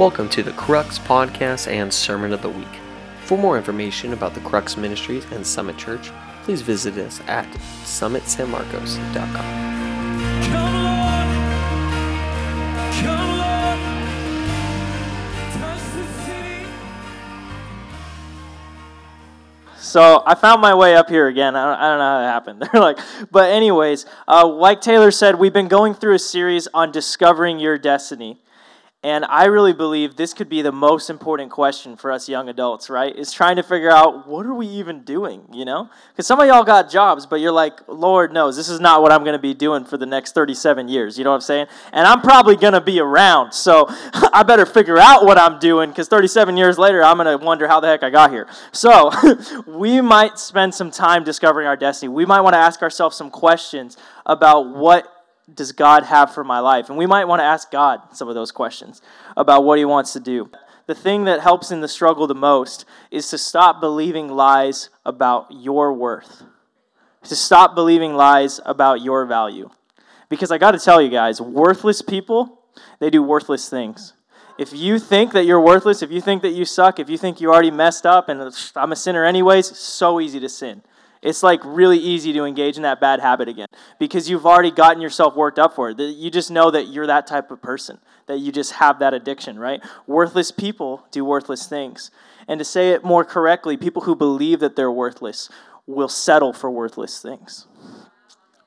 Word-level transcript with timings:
Welcome 0.00 0.30
to 0.30 0.42
the 0.42 0.52
Crux 0.52 0.98
Podcast 0.98 1.70
and 1.70 1.92
Sermon 1.92 2.32
of 2.32 2.40
the 2.40 2.48
Week. 2.48 2.80
For 3.24 3.36
more 3.36 3.58
information 3.58 4.14
about 4.14 4.32
the 4.32 4.40
Crux 4.40 4.78
Ministries 4.78 5.26
and 5.30 5.46
Summit 5.46 5.76
Church, 5.76 6.10
please 6.42 6.62
visit 6.62 6.96
us 6.96 7.20
at 7.26 7.46
summitsanmarcos.com. 7.84 9.34
Come 10.42 10.84
Lord, 10.84 11.28
come 12.98 13.38
Lord, 13.40 13.78
touch 15.52 15.82
the 15.92 16.06
city. 16.24 16.64
So 19.76 20.22
I 20.24 20.34
found 20.34 20.62
my 20.62 20.74
way 20.74 20.96
up 20.96 21.10
here 21.10 21.26
again. 21.26 21.54
I 21.54 21.66
don't, 21.66 21.78
I 21.78 21.88
don't 21.90 21.98
know 21.98 22.04
how 22.04 22.20
it 22.20 22.32
happened. 22.32 22.62
They're 22.72 22.80
like, 22.80 22.98
but 23.30 23.50
anyways, 23.50 24.06
uh, 24.26 24.46
like 24.46 24.80
Taylor 24.80 25.10
said, 25.10 25.38
we've 25.38 25.52
been 25.52 25.68
going 25.68 25.92
through 25.92 26.14
a 26.14 26.18
series 26.18 26.68
on 26.72 26.90
discovering 26.90 27.58
your 27.58 27.76
destiny. 27.76 28.40
And 29.02 29.24
I 29.24 29.46
really 29.46 29.72
believe 29.72 30.16
this 30.16 30.34
could 30.34 30.50
be 30.50 30.60
the 30.60 30.72
most 30.72 31.08
important 31.08 31.50
question 31.50 31.96
for 31.96 32.12
us 32.12 32.28
young 32.28 32.50
adults, 32.50 32.90
right? 32.90 33.16
Is 33.16 33.32
trying 33.32 33.56
to 33.56 33.62
figure 33.62 33.90
out 33.90 34.28
what 34.28 34.44
are 34.44 34.52
we 34.52 34.66
even 34.66 35.04
doing, 35.04 35.42
you 35.50 35.64
know? 35.64 35.88
Because 36.12 36.26
some 36.26 36.38
of 36.38 36.46
y'all 36.46 36.64
got 36.64 36.90
jobs, 36.90 37.24
but 37.24 37.40
you're 37.40 37.50
like, 37.50 37.80
Lord 37.88 38.30
knows, 38.30 38.58
this 38.58 38.68
is 38.68 38.78
not 38.78 39.00
what 39.00 39.10
I'm 39.10 39.24
going 39.24 39.32
to 39.32 39.38
be 39.38 39.54
doing 39.54 39.86
for 39.86 39.96
the 39.96 40.04
next 40.04 40.34
37 40.34 40.88
years. 40.88 41.16
You 41.16 41.24
know 41.24 41.30
what 41.30 41.36
I'm 41.36 41.40
saying? 41.40 41.66
And 41.94 42.06
I'm 42.06 42.20
probably 42.20 42.56
going 42.56 42.74
to 42.74 42.80
be 42.82 43.00
around, 43.00 43.52
so 43.52 43.86
I 44.34 44.42
better 44.42 44.66
figure 44.66 44.98
out 44.98 45.24
what 45.24 45.38
I'm 45.38 45.58
doing 45.58 45.88
because 45.88 46.08
37 46.08 46.58
years 46.58 46.76
later, 46.76 47.02
I'm 47.02 47.16
going 47.16 47.38
to 47.38 47.42
wonder 47.42 47.68
how 47.68 47.80
the 47.80 47.86
heck 47.86 48.02
I 48.02 48.10
got 48.10 48.30
here. 48.30 48.48
So 48.70 49.10
we 49.66 50.02
might 50.02 50.38
spend 50.38 50.74
some 50.74 50.90
time 50.90 51.24
discovering 51.24 51.66
our 51.66 51.76
destiny. 51.76 52.10
We 52.10 52.26
might 52.26 52.42
want 52.42 52.52
to 52.52 52.58
ask 52.58 52.82
ourselves 52.82 53.16
some 53.16 53.30
questions 53.30 53.96
about 54.26 54.68
what 54.76 55.19
does 55.54 55.72
God 55.72 56.04
have 56.04 56.32
for 56.34 56.44
my 56.44 56.58
life? 56.60 56.88
And 56.88 56.98
we 56.98 57.06
might 57.06 57.26
want 57.26 57.40
to 57.40 57.44
ask 57.44 57.70
God 57.70 58.00
some 58.12 58.28
of 58.28 58.34
those 58.34 58.52
questions 58.52 59.02
about 59.36 59.64
what 59.64 59.78
He 59.78 59.84
wants 59.84 60.12
to 60.14 60.20
do. 60.20 60.50
The 60.86 60.94
thing 60.94 61.24
that 61.24 61.40
helps 61.40 61.70
in 61.70 61.80
the 61.80 61.88
struggle 61.88 62.26
the 62.26 62.34
most 62.34 62.84
is 63.10 63.28
to 63.30 63.38
stop 63.38 63.80
believing 63.80 64.28
lies 64.28 64.90
about 65.04 65.46
your 65.50 65.92
worth, 65.92 66.42
to 67.24 67.36
stop 67.36 67.74
believing 67.74 68.14
lies 68.14 68.60
about 68.64 69.00
your 69.00 69.24
value. 69.24 69.70
Because 70.28 70.50
I 70.50 70.58
got 70.58 70.72
to 70.72 70.78
tell 70.78 71.00
you 71.00 71.10
guys, 71.10 71.40
worthless 71.40 72.02
people, 72.02 72.62
they 72.98 73.10
do 73.10 73.22
worthless 73.22 73.68
things. 73.68 74.14
If 74.58 74.72
you 74.72 74.98
think 74.98 75.32
that 75.32 75.44
you're 75.44 75.60
worthless, 75.60 76.02
if 76.02 76.10
you 76.10 76.20
think 76.20 76.42
that 76.42 76.50
you 76.50 76.64
suck, 76.64 76.98
if 76.98 77.08
you 77.08 77.16
think 77.16 77.40
you 77.40 77.50
already 77.50 77.70
messed 77.70 78.04
up 78.04 78.28
and 78.28 78.52
I'm 78.76 78.92
a 78.92 78.96
sinner 78.96 79.24
anyways, 79.24 79.76
so 79.78 80.20
easy 80.20 80.38
to 80.40 80.48
sin. 80.48 80.82
It's 81.22 81.42
like 81.42 81.60
really 81.64 81.98
easy 81.98 82.32
to 82.32 82.44
engage 82.44 82.76
in 82.76 82.82
that 82.84 82.98
bad 82.98 83.20
habit 83.20 83.48
again 83.48 83.68
because 83.98 84.30
you've 84.30 84.46
already 84.46 84.70
gotten 84.70 85.02
yourself 85.02 85.36
worked 85.36 85.58
up 85.58 85.74
for 85.74 85.90
it. 85.90 86.00
You 86.00 86.30
just 86.30 86.50
know 86.50 86.70
that 86.70 86.88
you're 86.88 87.06
that 87.06 87.26
type 87.26 87.50
of 87.50 87.60
person, 87.60 87.98
that 88.26 88.38
you 88.38 88.50
just 88.50 88.72
have 88.72 89.00
that 89.00 89.12
addiction, 89.12 89.58
right? 89.58 89.82
Worthless 90.06 90.50
people 90.50 91.04
do 91.10 91.24
worthless 91.24 91.66
things. 91.66 92.10
And 92.48 92.58
to 92.58 92.64
say 92.64 92.90
it 92.90 93.04
more 93.04 93.24
correctly, 93.24 93.76
people 93.76 94.02
who 94.02 94.16
believe 94.16 94.60
that 94.60 94.76
they're 94.76 94.90
worthless 94.90 95.50
will 95.86 96.08
settle 96.08 96.54
for 96.54 96.70
worthless 96.70 97.20
things. 97.20 97.66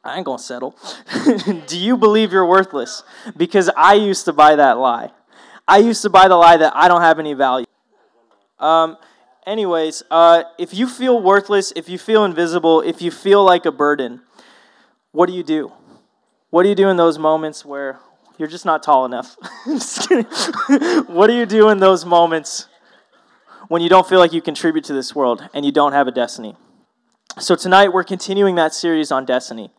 I 0.03 0.17
ain't 0.17 0.25
gonna 0.25 0.37
settle. 0.37 0.77
do 1.67 1.79
you 1.79 1.97
believe 1.97 2.31
you're 2.31 2.45
worthless? 2.45 3.03
Because 3.35 3.69
I 3.75 3.93
used 3.93 4.25
to 4.25 4.33
buy 4.33 4.57
that 4.57 4.77
lie. 4.77 5.11
I 5.67 5.77
used 5.77 6.01
to 6.03 6.09
buy 6.09 6.27
the 6.27 6.35
lie 6.35 6.57
that 6.57 6.75
I 6.75 6.87
don't 6.87 7.01
have 7.01 7.19
any 7.19 7.33
value. 7.33 7.65
Um, 8.59 8.97
anyways, 9.45 10.03
uh, 10.11 10.43
if 10.57 10.73
you 10.73 10.87
feel 10.87 11.21
worthless, 11.21 11.73
if 11.75 11.89
you 11.89 11.97
feel 11.97 12.25
invisible, 12.25 12.81
if 12.81 13.01
you 13.01 13.11
feel 13.11 13.43
like 13.43 13.65
a 13.65 13.71
burden, 13.71 14.21
what 15.11 15.27
do 15.27 15.33
you 15.33 15.43
do? 15.43 15.71
What 16.49 16.63
do 16.63 16.69
you 16.69 16.75
do 16.75 16.89
in 16.89 16.97
those 16.97 17.17
moments 17.17 17.65
where 17.65 17.99
you're 18.37 18.47
just 18.47 18.65
not 18.65 18.83
tall 18.83 19.05
enough? 19.05 19.35
What 21.07 21.27
do 21.27 21.33
you 21.33 21.45
do 21.45 21.69
in 21.69 21.79
those 21.79 22.05
moments 22.05 22.67
when 23.67 23.81
you 23.81 23.89
don't 23.89 24.07
feel 24.07 24.19
like 24.19 24.33
you 24.33 24.41
contribute 24.41 24.83
to 24.85 24.93
this 24.93 25.15
world 25.15 25.47
and 25.53 25.65
you 25.65 25.71
don't 25.71 25.93
have 25.93 26.07
a 26.07 26.11
destiny? 26.11 26.55
So, 27.39 27.55
tonight 27.55 27.89
we're 27.93 28.03
continuing 28.03 28.55
that 28.55 28.73
series 28.73 29.11
on 29.11 29.25
destiny. 29.25 29.71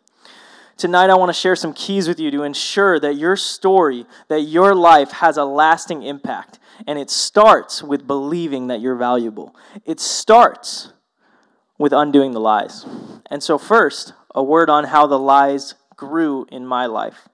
Tonight, 0.77 1.09
I 1.09 1.15
want 1.15 1.29
to 1.29 1.35
share 1.35 1.55
some 1.55 1.73
keys 1.73 2.09
with 2.09 2.19
you 2.19 2.33
to 2.33 2.43
ensure 2.43 2.99
that 2.99 3.15
your 3.15 3.37
story, 3.37 4.07
that 4.29 4.41
your 4.41 4.75
life 4.75 5.13
has 5.13 5.37
a 5.37 5.45
lasting 5.45 6.03
impact. 6.03 6.59
And 6.87 6.99
it 6.99 7.11
starts 7.11 7.81
with 7.81 8.09
believing 8.09 8.67
that 8.67 8.81
you're 8.81 8.97
valuable. 8.97 9.55
It 9.85 10.01
starts 10.01 10.93
with 11.79 11.93
undoing 11.93 12.33
the 12.33 12.41
lies. 12.41 12.85
And 13.31 13.41
so, 13.41 13.57
first, 13.57 14.15
a 14.35 14.43
word 14.43 14.69
on 14.69 14.85
how 14.85 15.07
the 15.07 15.19
lies 15.19 15.75
grew 15.95 16.47
in 16.51 16.67
my 16.67 16.87
life. 16.87 17.29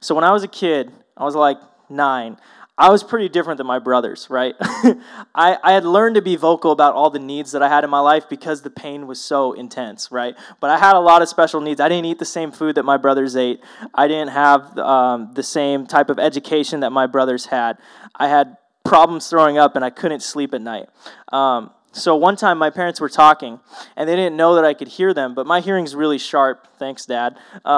So, 0.00 0.14
when 0.14 0.24
I 0.24 0.32
was 0.32 0.42
a 0.42 0.48
kid, 0.48 0.90
I 1.14 1.24
was 1.24 1.34
like 1.34 1.58
nine. 1.90 2.38
I 2.80 2.90
was 2.90 3.02
pretty 3.02 3.28
different 3.28 3.58
than 3.58 3.66
my 3.66 3.80
brothers, 3.80 4.28
right? 4.30 4.54
I, 4.60 5.58
I 5.62 5.72
had 5.72 5.84
learned 5.84 6.14
to 6.14 6.22
be 6.22 6.36
vocal 6.36 6.70
about 6.70 6.94
all 6.94 7.10
the 7.10 7.18
needs 7.18 7.50
that 7.50 7.60
I 7.60 7.68
had 7.68 7.82
in 7.82 7.90
my 7.90 7.98
life 7.98 8.28
because 8.28 8.62
the 8.62 8.70
pain 8.70 9.08
was 9.08 9.20
so 9.20 9.52
intense, 9.52 10.12
right? 10.12 10.36
But 10.60 10.70
I 10.70 10.78
had 10.78 10.94
a 10.94 11.00
lot 11.00 11.20
of 11.20 11.28
special 11.28 11.60
needs. 11.60 11.80
I 11.80 11.88
didn't 11.88 12.04
eat 12.04 12.20
the 12.20 12.24
same 12.24 12.52
food 12.52 12.76
that 12.76 12.84
my 12.84 12.96
brothers 12.96 13.34
ate. 13.34 13.60
I 13.92 14.06
didn't 14.06 14.28
have 14.28 14.78
um, 14.78 15.32
the 15.34 15.42
same 15.42 15.88
type 15.88 16.08
of 16.08 16.20
education 16.20 16.80
that 16.80 16.90
my 16.90 17.06
brothers 17.06 17.46
had. 17.46 17.78
I 18.14 18.28
had 18.28 18.56
problems 18.84 19.28
throwing 19.28 19.58
up 19.58 19.74
and 19.74 19.84
I 19.84 19.90
couldn't 19.90 20.20
sleep 20.20 20.54
at 20.54 20.62
night. 20.62 20.88
Um, 21.32 21.72
so 21.92 22.14
one 22.14 22.36
time 22.36 22.58
my 22.58 22.70
parents 22.70 23.00
were 23.00 23.08
talking 23.08 23.60
and 23.96 24.08
they 24.08 24.14
didn't 24.14 24.36
know 24.36 24.54
that 24.56 24.64
I 24.64 24.74
could 24.74 24.88
hear 24.88 25.14
them, 25.14 25.34
but 25.34 25.46
my 25.46 25.60
hearing's 25.60 25.94
really 25.94 26.18
sharp. 26.18 26.68
Thanks, 26.78 27.06
Dad. 27.06 27.36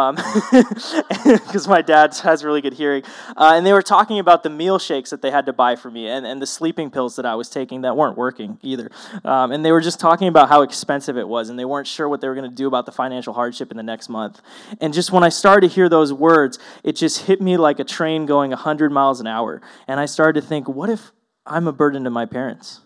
Because 1.30 1.68
my 1.68 1.82
dad 1.82 2.16
has 2.22 2.44
really 2.44 2.60
good 2.60 2.74
hearing. 2.74 3.02
Uh, 3.36 3.52
and 3.54 3.64
they 3.64 3.72
were 3.72 3.82
talking 3.82 4.18
about 4.18 4.42
the 4.42 4.50
meal 4.50 4.78
shakes 4.78 5.10
that 5.10 5.22
they 5.22 5.30
had 5.30 5.46
to 5.46 5.52
buy 5.52 5.76
for 5.76 5.90
me 5.90 6.08
and, 6.08 6.26
and 6.26 6.40
the 6.40 6.46
sleeping 6.46 6.90
pills 6.90 7.16
that 7.16 7.26
I 7.26 7.34
was 7.34 7.48
taking 7.48 7.82
that 7.82 7.96
weren't 7.96 8.16
working 8.16 8.58
either. 8.62 8.90
Um, 9.24 9.52
and 9.52 9.64
they 9.64 9.72
were 9.72 9.80
just 9.80 10.00
talking 10.00 10.28
about 10.28 10.48
how 10.48 10.62
expensive 10.62 11.16
it 11.16 11.28
was 11.28 11.48
and 11.50 11.58
they 11.58 11.64
weren't 11.64 11.86
sure 11.86 12.08
what 12.08 12.20
they 12.20 12.28
were 12.28 12.34
going 12.34 12.48
to 12.48 12.54
do 12.54 12.66
about 12.66 12.86
the 12.86 12.92
financial 12.92 13.32
hardship 13.32 13.70
in 13.70 13.76
the 13.76 13.82
next 13.82 14.08
month. 14.08 14.40
And 14.80 14.92
just 14.92 15.12
when 15.12 15.22
I 15.22 15.28
started 15.28 15.68
to 15.68 15.74
hear 15.74 15.88
those 15.88 16.12
words, 16.12 16.58
it 16.82 16.96
just 16.96 17.26
hit 17.26 17.40
me 17.40 17.56
like 17.56 17.78
a 17.78 17.84
train 17.84 18.26
going 18.26 18.50
100 18.50 18.90
miles 18.90 19.20
an 19.20 19.26
hour. 19.26 19.60
And 19.86 20.00
I 20.00 20.06
started 20.06 20.40
to 20.40 20.46
think, 20.46 20.68
what 20.68 20.90
if 20.90 21.12
I'm 21.46 21.66
a 21.66 21.72
burden 21.72 22.04
to 22.04 22.10
my 22.10 22.26
parents? 22.26 22.80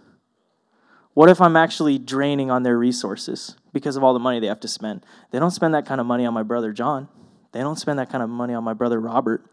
What 1.14 1.30
if 1.30 1.40
I'm 1.40 1.56
actually 1.56 1.98
draining 1.98 2.50
on 2.50 2.64
their 2.64 2.76
resources 2.76 3.56
because 3.72 3.96
of 3.96 4.02
all 4.02 4.12
the 4.12 4.20
money 4.20 4.40
they 4.40 4.48
have 4.48 4.60
to 4.60 4.68
spend? 4.68 5.06
They 5.30 5.38
don't 5.38 5.52
spend 5.52 5.74
that 5.74 5.86
kind 5.86 6.00
of 6.00 6.06
money 6.06 6.26
on 6.26 6.34
my 6.34 6.42
brother 6.42 6.72
John. 6.72 7.08
They 7.52 7.60
don't 7.60 7.78
spend 7.78 8.00
that 8.00 8.10
kind 8.10 8.22
of 8.22 8.28
money 8.28 8.52
on 8.52 8.64
my 8.64 8.74
brother 8.74 9.00
Robert. 9.00 9.48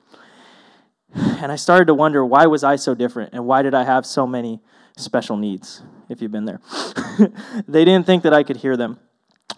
And 1.14 1.52
I 1.52 1.56
started 1.56 1.86
to 1.86 1.94
wonder 1.94 2.26
why 2.26 2.48
was 2.48 2.64
I 2.64 2.78
so 2.78 2.96
different 2.96 3.34
and 3.34 3.46
why 3.46 3.62
did 3.62 3.76
I 3.76 3.84
have 3.84 4.06
so 4.06 4.26
many 4.26 4.60
special 4.98 5.38
needs 5.38 5.84
if 6.10 6.22
you've 6.22 6.32
been 6.32 6.46
there. 6.46 6.62
they 7.68 7.86
didn't 7.86 8.06
think 8.06 8.24
that 8.24 8.34
I 8.34 8.44
could 8.44 8.58
hear 8.58 8.76
them. 8.76 9.00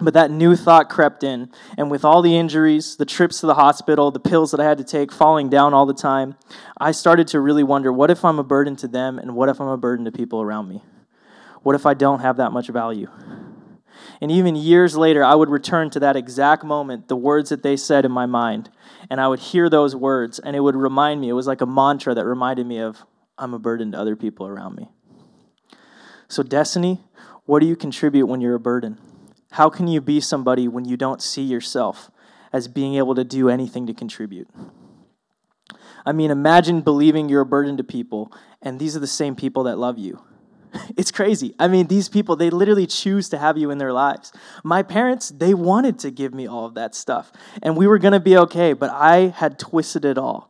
But 0.02 0.16
that 0.16 0.31
new 0.31 0.56
thought 0.56 0.90
crept 0.90 1.24
in, 1.24 1.52
and 1.78 1.90
with 1.91 2.03
all 2.03 2.22
the 2.24 2.35
injuries, 2.35 2.97
the 2.97 3.06
trips 3.06 3.40
to 3.41 3.46
the 3.46 3.53
hospital, 3.53 4.09
the 4.09 4.20
pills 4.20 4.52
that 4.52 4.59
I 4.59 4.64
had 4.64 4.80
to 4.80 4.84
take, 4.84 5.12
falling 5.12 5.50
down 5.50 5.74
all 5.74 5.85
the 5.85 5.94
time, 5.94 6.35
I 6.80 6.91
started 6.91 7.28
to 7.30 7.40
really 7.40 7.64
wonder 7.64 7.94
what 7.94 8.09
if 8.09 8.25
I'm 8.25 8.40
a 8.40 8.44
burden 8.44 8.75
to 8.78 8.88
them 8.88 9.20
and 9.20 9.35
what 9.35 9.50
if 9.50 9.62
I'm 9.62 9.68
a 9.68 9.78
burden 9.78 10.06
to 10.06 10.12
people 10.12 10.41
around 10.41 10.68
me? 10.68 10.84
What 11.63 11.75
if 11.75 11.85
I 11.85 11.94
don't 11.94 12.19
have 12.19 12.38
that 12.38 12.51
much 12.51 12.68
value? 12.68 13.09
And 14.22 14.31
even 14.31 14.56
years 14.56 14.96
later, 14.96 15.24
I 15.24 15.35
would 15.35 15.50
return 15.50 15.90
to 15.91 16.00
that 16.01 16.16
exact 16.16 16.63
moment, 16.63 17.07
the 17.07 17.16
words 17.16 17.50
that 17.50 17.63
they 17.63 17.75
said 17.75 18.06
in 18.06 18.12
my 18.12 18.25
mind, 18.25 18.69
and 19.09 19.19
I 19.19 19.28
would 19.28 19.40
hear 19.40 19.69
those 19.69 19.96
words, 19.96 20.40
and 20.40 20.56
it 20.56 20.59
would 20.59 20.75
remind 20.75 21.22
me, 21.22 21.29
it 21.29 21.34
was 21.34 21.47
like 21.47 21.62
a 21.62 21.66
mantra 21.66 22.13
that 22.13 22.25
reminded 22.25 22.66
me 22.68 22.79
of, 22.79 23.03
I'm 23.38 23.53
a 23.53 23.59
burden 23.59 23.91
to 23.91 24.00
other 24.00 24.16
people 24.16 24.46
around 24.47 24.75
me. 24.75 24.90
So, 26.28 26.44
destiny, 26.44 27.02
what 27.46 27.59
do 27.59 27.66
you 27.66 27.75
contribute 27.75 28.28
when 28.28 28.41
you're 28.41 28.56
a 28.56 28.59
burden? 28.59 28.97
How 29.52 29.69
can 29.69 29.88
you 29.88 30.02
be 30.02 30.19
somebody 30.19 30.68
when 30.68 30.85
you 30.85 30.97
don't 30.97 31.22
see 31.22 31.43
yourself 31.43 32.09
as 32.52 32.67
being 32.67 32.96
able 32.96 33.16
to 33.16 33.23
do 33.23 33.49
anything 33.49 33.87
to 33.87 33.93
contribute? 33.93 34.47
I 36.05 36.11
mean, 36.11 36.32
imagine 36.32 36.82
believing 36.82 37.29
you're 37.29 37.41
a 37.41 37.46
burden 37.46 37.78
to 37.78 37.84
people, 37.84 38.32
and 38.61 38.79
these 38.79 38.96
are 38.96 38.99
the 38.99 39.08
same 39.08 39.35
people 39.35 39.64
that 39.64 39.78
love 39.78 39.97
you. 39.97 40.22
It's 40.97 41.11
crazy. 41.11 41.55
I 41.59 41.67
mean, 41.67 41.87
these 41.87 42.09
people, 42.09 42.35
they 42.35 42.49
literally 42.49 42.87
choose 42.87 43.29
to 43.29 43.37
have 43.37 43.58
you 43.58 43.72
in 43.72 43.78
their 43.78 43.93
lives. 43.93 44.31
My 44.64 44.84
parents, 44.84 45.29
they 45.29 45.53
wanted 45.53 45.99
to 45.99 46.11
give 46.11 46.34
me 46.34 46.47
all 46.47 46.66
of 46.66 46.73
that 46.75 46.96
stuff, 46.96 47.31
and 47.61 47.78
we 47.78 47.87
were 47.87 47.97
going 47.97 48.14
to 48.14 48.20
be 48.20 48.37
okay, 48.37 48.73
but 48.73 48.90
I 48.91 49.34
had 49.35 49.59
twisted 49.59 50.05
it 50.05 50.17
all. 50.17 50.49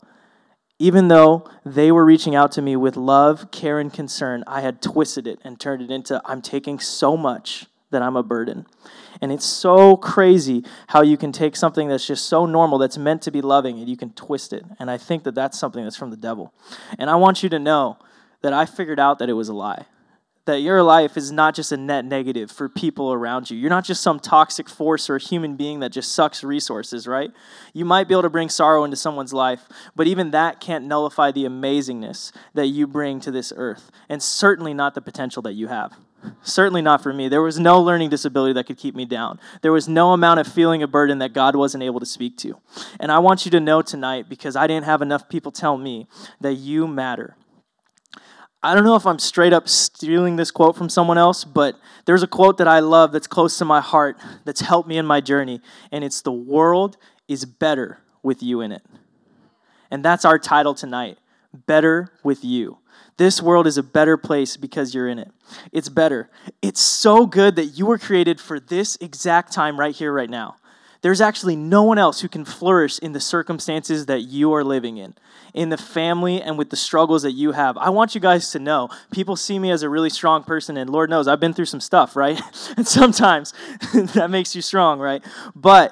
Even 0.80 1.08
though 1.08 1.50
they 1.66 1.92
were 1.92 2.04
reaching 2.04 2.36
out 2.36 2.52
to 2.54 2.62
me 2.62 2.76
with 2.76 2.98
love, 2.98 3.52
care, 3.52 3.80
and 3.80 3.94
concern, 3.94 4.44
I 4.48 4.62
had 4.62 4.82
twisted 4.82 5.28
it 5.28 5.40
and 5.44 5.60
turned 5.60 5.82
it 5.82 5.92
into 5.92 6.22
I'm 6.26 6.42
taking 6.42 6.80
so 6.80 7.16
much 7.16 7.68
that 7.92 8.02
I'm 8.02 8.16
a 8.16 8.24
burden. 8.24 8.66
And 9.22 9.32
it's 9.32 9.46
so 9.46 9.96
crazy 9.96 10.66
how 10.88 11.04
you 11.04 11.16
can 11.16 11.32
take 11.32 11.56
something 11.56 11.88
that's 11.88 12.06
just 12.06 12.26
so 12.26 12.46
normal, 12.46 12.80
that's 12.80 12.98
meant 12.98 13.22
to 13.22 13.32
be 13.32 13.42
loving, 13.42 13.80
and 13.80 13.88
you 13.88 13.96
can 13.96 14.12
twist 14.14 14.52
it. 14.52 14.66
And 14.80 14.92
I 14.92 14.98
think 14.98 15.24
that 15.24 15.36
that's 15.36 15.58
something 15.58 15.84
that's 15.84 15.96
from 15.96 16.10
the 16.10 16.18
devil. 16.18 16.54
And 16.98 17.10
I 17.10 17.16
want 17.16 17.44
you 17.44 17.50
to 17.50 17.60
know 17.60 17.98
that 18.42 18.52
I 18.52 18.66
figured 18.66 19.00
out 19.00 19.20
that 19.20 19.30
it 19.30 19.34
was 19.34 19.48
a 19.48 19.54
lie 19.54 19.86
that 20.46 20.62
your 20.62 20.84
life 20.84 21.16
is 21.16 21.32
not 21.32 21.56
just 21.56 21.72
a 21.72 21.78
net 21.78 22.04
negative 22.04 22.52
for 22.52 22.68
people 22.68 23.14
around 23.14 23.50
you. 23.50 23.58
You're 23.58 23.70
not 23.70 23.86
just 23.86 24.04
some 24.04 24.20
toxic 24.20 24.68
force 24.68 25.10
or 25.10 25.18
human 25.18 25.56
being 25.56 25.80
that 25.80 25.92
just 25.92 26.12
sucks 26.12 26.44
resources, 26.44 27.08
right? 27.08 27.32
You 27.74 27.86
might 27.86 28.08
be 28.08 28.14
able 28.14 28.24
to 28.24 28.30
bring 28.30 28.50
sorrow 28.50 28.84
into 28.84 28.98
someone's 28.98 29.34
life, 29.34 29.68
but 29.96 30.08
even 30.08 30.32
that 30.32 30.60
can't 30.60 30.86
nullify 30.86 31.32
the 31.32 31.46
amazingness 31.46 32.34
that 32.54 32.68
you 32.68 32.88
bring 32.88 33.20
to 33.22 33.32
this 33.32 33.54
earth, 33.56 33.90
and 34.10 34.22
certainly 34.22 34.74
not 34.74 34.96
the 34.96 35.02
potential 35.02 35.42
that 35.44 35.54
you 35.54 35.68
have. 35.68 35.94
Certainly 36.42 36.82
not 36.82 37.04
for 37.04 37.12
me. 37.12 37.28
There 37.28 37.42
was 37.42 37.60
no 37.60 37.82
learning 37.82 38.10
disability 38.10 38.54
that 38.54 38.66
could 38.66 38.78
keep 38.78 38.96
me 38.96 39.04
down. 39.04 39.42
There 39.62 39.74
was 39.74 39.90
no 39.90 40.14
amount 40.14 40.40
of 40.40 40.48
feeling 40.48 40.82
a 40.82 40.88
burden 40.88 41.20
that 41.20 41.34
God 41.34 41.56
wasn't 41.56 41.84
able 41.84 42.00
to 42.00 42.06
speak 42.06 42.38
to. 42.38 42.58
And 42.98 43.12
I 43.12 43.20
want 43.20 43.44
you 43.44 43.52
to 43.52 43.60
know 43.60 43.82
tonight, 43.82 44.30
because 44.30 44.56
I 44.56 44.66
didn't 44.68 44.86
have 44.86 45.02
enough 45.02 45.28
people 45.28 45.52
tell 45.52 45.78
me, 45.78 46.08
that 46.40 46.54
you 46.54 46.88
matter. 46.88 47.36
I 48.66 48.74
don't 48.74 48.86
know 48.86 48.96
if 48.96 49.06
I'm 49.06 49.20
straight 49.20 49.52
up 49.52 49.68
stealing 49.68 50.38
this 50.38 50.50
quote 50.50 50.78
from 50.78 50.88
someone 50.88 51.18
else, 51.18 51.44
but 51.44 51.78
there's 52.06 52.24
a 52.24 52.28
quote 52.28 52.58
that 52.60 52.68
I 52.68 52.80
love 52.80 53.12
that's 53.12 53.28
close 53.28 53.58
to 53.58 53.66
my 53.66 53.82
heart 53.82 54.18
that's 54.46 54.62
helped 54.62 54.88
me 54.88 54.98
in 54.98 55.06
my 55.06 55.20
journey, 55.20 55.60
and 55.92 56.02
it's 56.02 56.22
The 56.22 56.32
world 56.32 56.96
is 57.28 57.44
better 57.44 58.00
with 58.22 58.42
you 58.42 58.62
in 58.62 58.72
it. 58.72 58.82
And 59.92 60.04
that's 60.04 60.24
our 60.24 60.40
title 60.40 60.74
tonight 60.74 61.18
Better 61.54 62.14
with 62.24 62.46
You. 62.46 62.78
This 63.18 63.42
world 63.42 63.68
is 63.68 63.78
a 63.78 63.84
better 63.84 64.16
place 64.16 64.56
because 64.56 64.96
you're 64.96 65.10
in 65.10 65.20
it. 65.20 65.30
It's 65.74 65.90
better. 65.90 66.30
It's 66.62 66.82
so 66.82 67.26
good 67.28 67.58
that 67.58 67.78
you 67.78 67.86
were 67.86 67.98
created 67.98 68.40
for 68.40 68.60
this 68.60 68.98
exact 69.02 69.52
time 69.52 69.78
right 69.78 69.94
here, 69.94 70.12
right 70.12 70.30
now. 70.30 70.56
There's 71.04 71.20
actually 71.20 71.58
no 71.58 71.84
one 71.84 71.98
else 71.98 72.22
who 72.22 72.30
can 72.30 72.46
flourish 72.46 72.98
in 72.98 73.12
the 73.12 73.20
circumstances 73.20 74.06
that 74.06 74.22
you 74.22 74.54
are 74.54 74.64
living 74.64 74.96
in, 74.96 75.16
in 75.54 75.68
the 75.68 75.78
family 75.78 76.42
and 76.42 76.58
with 76.58 76.70
the 76.70 76.78
struggles 76.78 77.24
that 77.24 77.34
you 77.34 77.52
have. 77.52 77.78
I 77.78 77.90
want 77.90 78.16
you 78.16 78.22
guys 78.22 78.52
to 78.52 78.60
know 78.60 78.88
people 79.12 79.36
see 79.36 79.60
me 79.60 79.70
as 79.70 79.84
a 79.84 79.90
really 79.90 80.10
strong 80.10 80.46
person, 80.46 80.78
and 80.78 80.90
Lord 80.90 81.10
knows 81.10 81.28
I've 81.28 81.42
been 81.42 81.54
through 81.54 81.66
some 81.66 81.82
stuff, 81.82 82.16
right? 82.16 82.42
and 82.78 82.88
sometimes 82.88 83.54
that 83.94 84.30
makes 84.30 84.56
you 84.56 84.62
strong, 84.62 84.98
right? 84.98 85.22
But 85.54 85.92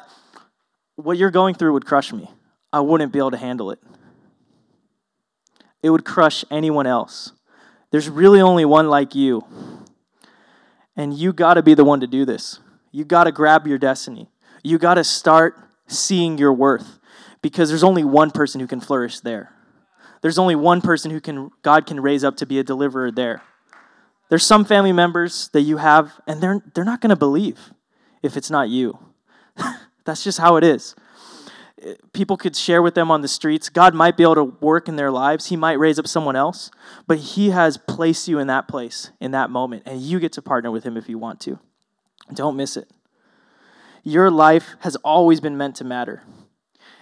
what 0.96 1.18
you're 1.18 1.30
going 1.30 1.56
through 1.56 1.74
would 1.74 1.86
crush 1.86 2.14
me. 2.14 2.32
I 2.72 2.80
wouldn't 2.80 3.12
be 3.12 3.20
able 3.20 3.32
to 3.32 3.38
handle 3.38 3.70
it. 3.72 3.80
It 5.84 5.90
would 5.90 6.06
crush 6.06 6.46
anyone 6.50 6.88
else. 6.88 7.34
There's 7.92 8.10
really 8.10 8.40
only 8.40 8.64
one 8.64 8.90
like 8.90 9.14
you. 9.14 9.44
And 10.96 11.14
you 11.14 11.34
got 11.34 11.56
to 11.56 11.64
be 11.64 11.74
the 11.74 11.84
one 11.84 12.00
to 12.00 12.08
do 12.08 12.24
this. 12.24 12.62
You 12.94 13.04
got 13.04 13.26
to 13.26 13.34
grab 13.34 13.68
your 13.68 13.78
destiny. 13.78 14.30
You 14.64 14.78
got 14.78 14.96
to 14.96 15.04
start 15.04 15.58
seeing 15.88 16.38
your 16.38 16.54
worth 16.54 17.00
because 17.42 17.70
there's 17.70 17.84
only 17.84 18.04
one 18.04 18.32
person 18.32 18.62
who 18.62 18.68
can 18.68 18.80
flourish 18.80 19.20
there. 19.20 19.54
There's 20.22 20.38
only 20.38 20.56
one 20.56 20.82
person 20.82 21.12
who 21.12 21.20
can 21.20 21.52
God 21.62 21.86
can 21.86 22.00
raise 22.00 22.24
up 22.24 22.38
to 22.38 22.46
be 22.46 22.60
a 22.60 22.64
deliverer 22.64 23.12
there. 23.12 23.42
There's 24.30 24.46
some 24.46 24.64
family 24.64 24.94
members 24.94 25.50
that 25.50 25.62
you 25.62 25.78
have 25.78 26.14
and 26.28 26.42
they're 26.42 26.62
they're 26.74 26.86
not 26.86 27.02
going 27.02 27.10
to 27.10 27.16
believe 27.16 27.72
if 28.22 28.38
it's 28.38 28.52
not 28.52 28.70
you. 28.70 28.98
That's 30.06 30.24
just 30.24 30.40
how 30.40 30.56
it 30.56 30.64
is. 30.64 30.96
People 32.14 32.38
could 32.38 32.56
share 32.56 32.84
with 32.84 32.94
them 32.94 33.10
on 33.10 33.22
the 33.22 33.28
streets. 33.28 33.68
God 33.68 33.96
might 33.96 34.16
be 34.16 34.22
able 34.22 34.36
to 34.36 34.44
work 34.44 34.88
in 34.88 34.98
their 34.98 35.10
lives. 35.10 35.48
He 35.48 35.56
might 35.56 35.80
raise 35.80 35.98
up 35.98 36.08
someone 36.08 36.36
else, 36.36 36.70
but 37.08 37.18
He 37.18 37.50
has 37.50 37.78
placed 37.78 38.28
you 38.28 38.38
in 38.38 38.46
that 38.48 38.68
place, 38.68 39.10
in 39.20 39.32
that 39.32 39.50
moment, 39.50 39.84
and 39.88 40.00
you 40.00 40.20
get 40.20 40.32
to 40.34 40.44
partner 40.44 40.70
with 40.70 40.84
Him 40.84 40.96
if 40.96 41.10
you 41.10 41.18
want 41.18 41.40
to. 41.42 41.58
Don't 42.32 42.56
miss 42.56 42.78
it. 42.78 42.88
Your 44.04 44.32
life 44.32 44.76
has 44.80 44.96
always 44.98 45.40
been 45.40 45.58
meant 45.58 45.76
to 45.78 45.84
matter. 45.84 46.24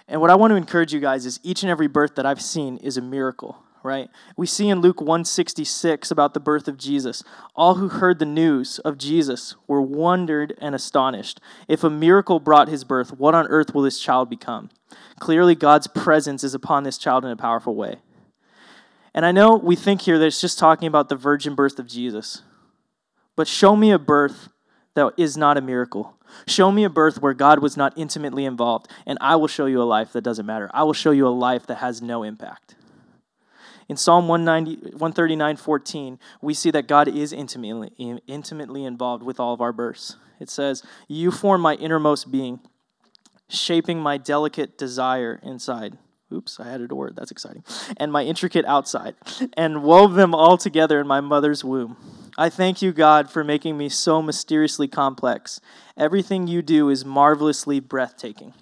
And 0.07 0.19
what 0.21 0.31
I 0.31 0.35
want 0.35 0.51
to 0.51 0.55
encourage 0.55 0.93
you 0.93 0.99
guys 0.99 1.25
is 1.25 1.39
each 1.43 1.63
and 1.63 1.69
every 1.69 1.87
birth 1.87 2.15
that 2.15 2.25
I've 2.25 2.41
seen 2.41 2.77
is 2.77 2.97
a 2.97 3.01
miracle, 3.01 3.63
right? 3.83 4.09
We 4.35 4.47
see 4.47 4.67
in 4.67 4.81
Luke 4.81 4.99
166 4.99 6.09
about 6.09 6.33
the 6.33 6.39
birth 6.39 6.67
of 6.67 6.77
Jesus. 6.77 7.23
All 7.55 7.75
who 7.75 7.89
heard 7.89 8.19
the 8.19 8.25
news 8.25 8.79
of 8.79 8.97
Jesus 8.97 9.55
were 9.67 9.81
wondered 9.81 10.55
and 10.59 10.73
astonished. 10.73 11.39
If 11.67 11.83
a 11.83 11.89
miracle 11.89 12.39
brought 12.39 12.69
his 12.69 12.83
birth, 12.83 13.17
what 13.17 13.35
on 13.35 13.47
earth 13.47 13.73
will 13.73 13.83
this 13.83 13.99
child 13.99 14.29
become? 14.29 14.69
Clearly, 15.19 15.53
God's 15.53 15.87
presence 15.87 16.43
is 16.43 16.55
upon 16.55 16.83
this 16.83 16.97
child 16.97 17.23
in 17.23 17.31
a 17.31 17.37
powerful 17.37 17.75
way. 17.75 17.97
And 19.13 19.25
I 19.25 19.31
know 19.31 19.55
we 19.55 19.75
think 19.75 20.01
here 20.01 20.17
that 20.17 20.25
it's 20.25 20.41
just 20.41 20.59
talking 20.59 20.87
about 20.87 21.09
the 21.09 21.15
virgin 21.15 21.55
birth 21.55 21.79
of 21.79 21.87
Jesus. 21.87 22.41
But 23.35 23.47
show 23.47 23.75
me 23.75 23.91
a 23.91 23.99
birth 23.99 24.49
that 24.99 25.13
is 25.17 25.37
not 25.37 25.57
a 25.57 25.61
miracle. 25.61 26.15
Show 26.45 26.71
me 26.71 26.83
a 26.83 26.89
birth 26.89 27.21
where 27.21 27.33
God 27.33 27.59
was 27.59 27.77
not 27.77 27.97
intimately 27.97 28.45
involved, 28.45 28.87
and 29.05 29.17
I 29.21 29.35
will 29.35 29.47
show 29.47 29.65
you 29.65 29.81
a 29.81 29.83
life 29.83 30.13
that 30.13 30.21
doesn't 30.21 30.45
matter. 30.45 30.69
I 30.73 30.83
will 30.83 30.93
show 30.93 31.11
you 31.11 31.27
a 31.27 31.29
life 31.29 31.65
that 31.67 31.77
has 31.77 32.01
no 32.01 32.23
impact. 32.23 32.75
In 33.87 33.97
Psalm 33.97 34.27
139 34.27 35.57
14, 35.57 36.19
we 36.41 36.53
see 36.53 36.69
that 36.71 36.87
God 36.87 37.07
is 37.07 37.33
intimately, 37.33 38.21
intimately 38.27 38.85
involved 38.85 39.23
with 39.23 39.39
all 39.39 39.53
of 39.53 39.61
our 39.61 39.73
births. 39.73 40.17
It 40.39 40.49
says, 40.49 40.83
You 41.07 41.31
form 41.31 41.61
my 41.61 41.73
innermost 41.75 42.29
being, 42.29 42.59
shaping 43.47 43.99
my 43.99 44.17
delicate 44.17 44.77
desire 44.77 45.39
inside. 45.41 45.97
Oops, 46.31 46.59
I 46.59 46.69
added 46.69 46.91
a 46.91 46.95
word. 46.95 47.15
That's 47.15 47.31
exciting. 47.31 47.63
And 47.97 48.11
my 48.11 48.23
intricate 48.23 48.65
outside, 48.65 49.15
and 49.57 49.81
wove 49.81 50.13
them 50.13 50.35
all 50.35 50.57
together 50.57 50.99
in 50.99 51.07
my 51.07 51.21
mother's 51.21 51.63
womb. 51.63 51.97
I 52.39 52.47
thank 52.47 52.81
you, 52.81 52.93
God, 52.93 53.29
for 53.29 53.43
making 53.43 53.77
me 53.77 53.89
so 53.89 54.21
mysteriously 54.21 54.87
complex. 54.87 55.59
Everything 55.97 56.47
you 56.47 56.61
do 56.61 56.87
is 56.87 57.03
marvelously 57.03 57.81
breathtaking. 57.81 58.53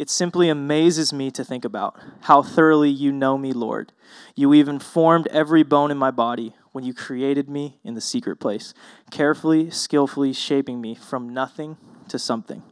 It 0.00 0.10
simply 0.10 0.48
amazes 0.48 1.12
me 1.12 1.30
to 1.30 1.44
think 1.44 1.64
about 1.64 1.94
how 2.22 2.42
thoroughly 2.42 2.90
you 2.90 3.12
know 3.12 3.38
me, 3.38 3.52
Lord. 3.52 3.92
You 4.34 4.52
even 4.52 4.80
formed 4.80 5.28
every 5.28 5.62
bone 5.62 5.92
in 5.92 5.96
my 5.96 6.10
body 6.10 6.56
when 6.72 6.82
you 6.82 6.92
created 6.92 7.48
me 7.48 7.78
in 7.84 7.94
the 7.94 8.00
secret 8.00 8.40
place, 8.40 8.74
carefully, 9.12 9.70
skillfully 9.70 10.32
shaping 10.32 10.80
me 10.80 10.96
from 10.96 11.32
nothing 11.32 11.76
to 12.08 12.18
something. 12.18 12.64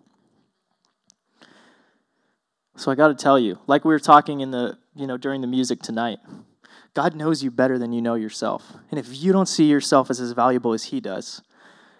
So 2.75 2.91
I 2.91 2.97
got 2.97 3.09
to 3.09 3.15
tell 3.15 3.39
you, 3.39 3.61
like 3.69 3.85
we 3.85 3.95
were 3.95 4.01
talking 4.01 4.41
in 4.41 4.51
the, 4.51 4.77
you 4.97 5.07
know, 5.07 5.17
during 5.17 5.41
the 5.41 5.47
music 5.47 5.83
tonight, 5.83 6.19
God 6.99 7.15
knows 7.15 7.45
you 7.45 7.53
better 7.53 7.79
than 7.79 7.93
you 7.93 8.03
know 8.03 8.17
yourself. 8.17 8.73
And 8.91 8.99
if 8.99 9.23
you 9.23 9.31
don't 9.31 9.47
see 9.47 9.67
yourself 9.67 10.11
as 10.11 10.19
as 10.19 10.33
valuable 10.33 10.73
as 10.73 10.87
he 10.87 10.99
does, 11.01 11.43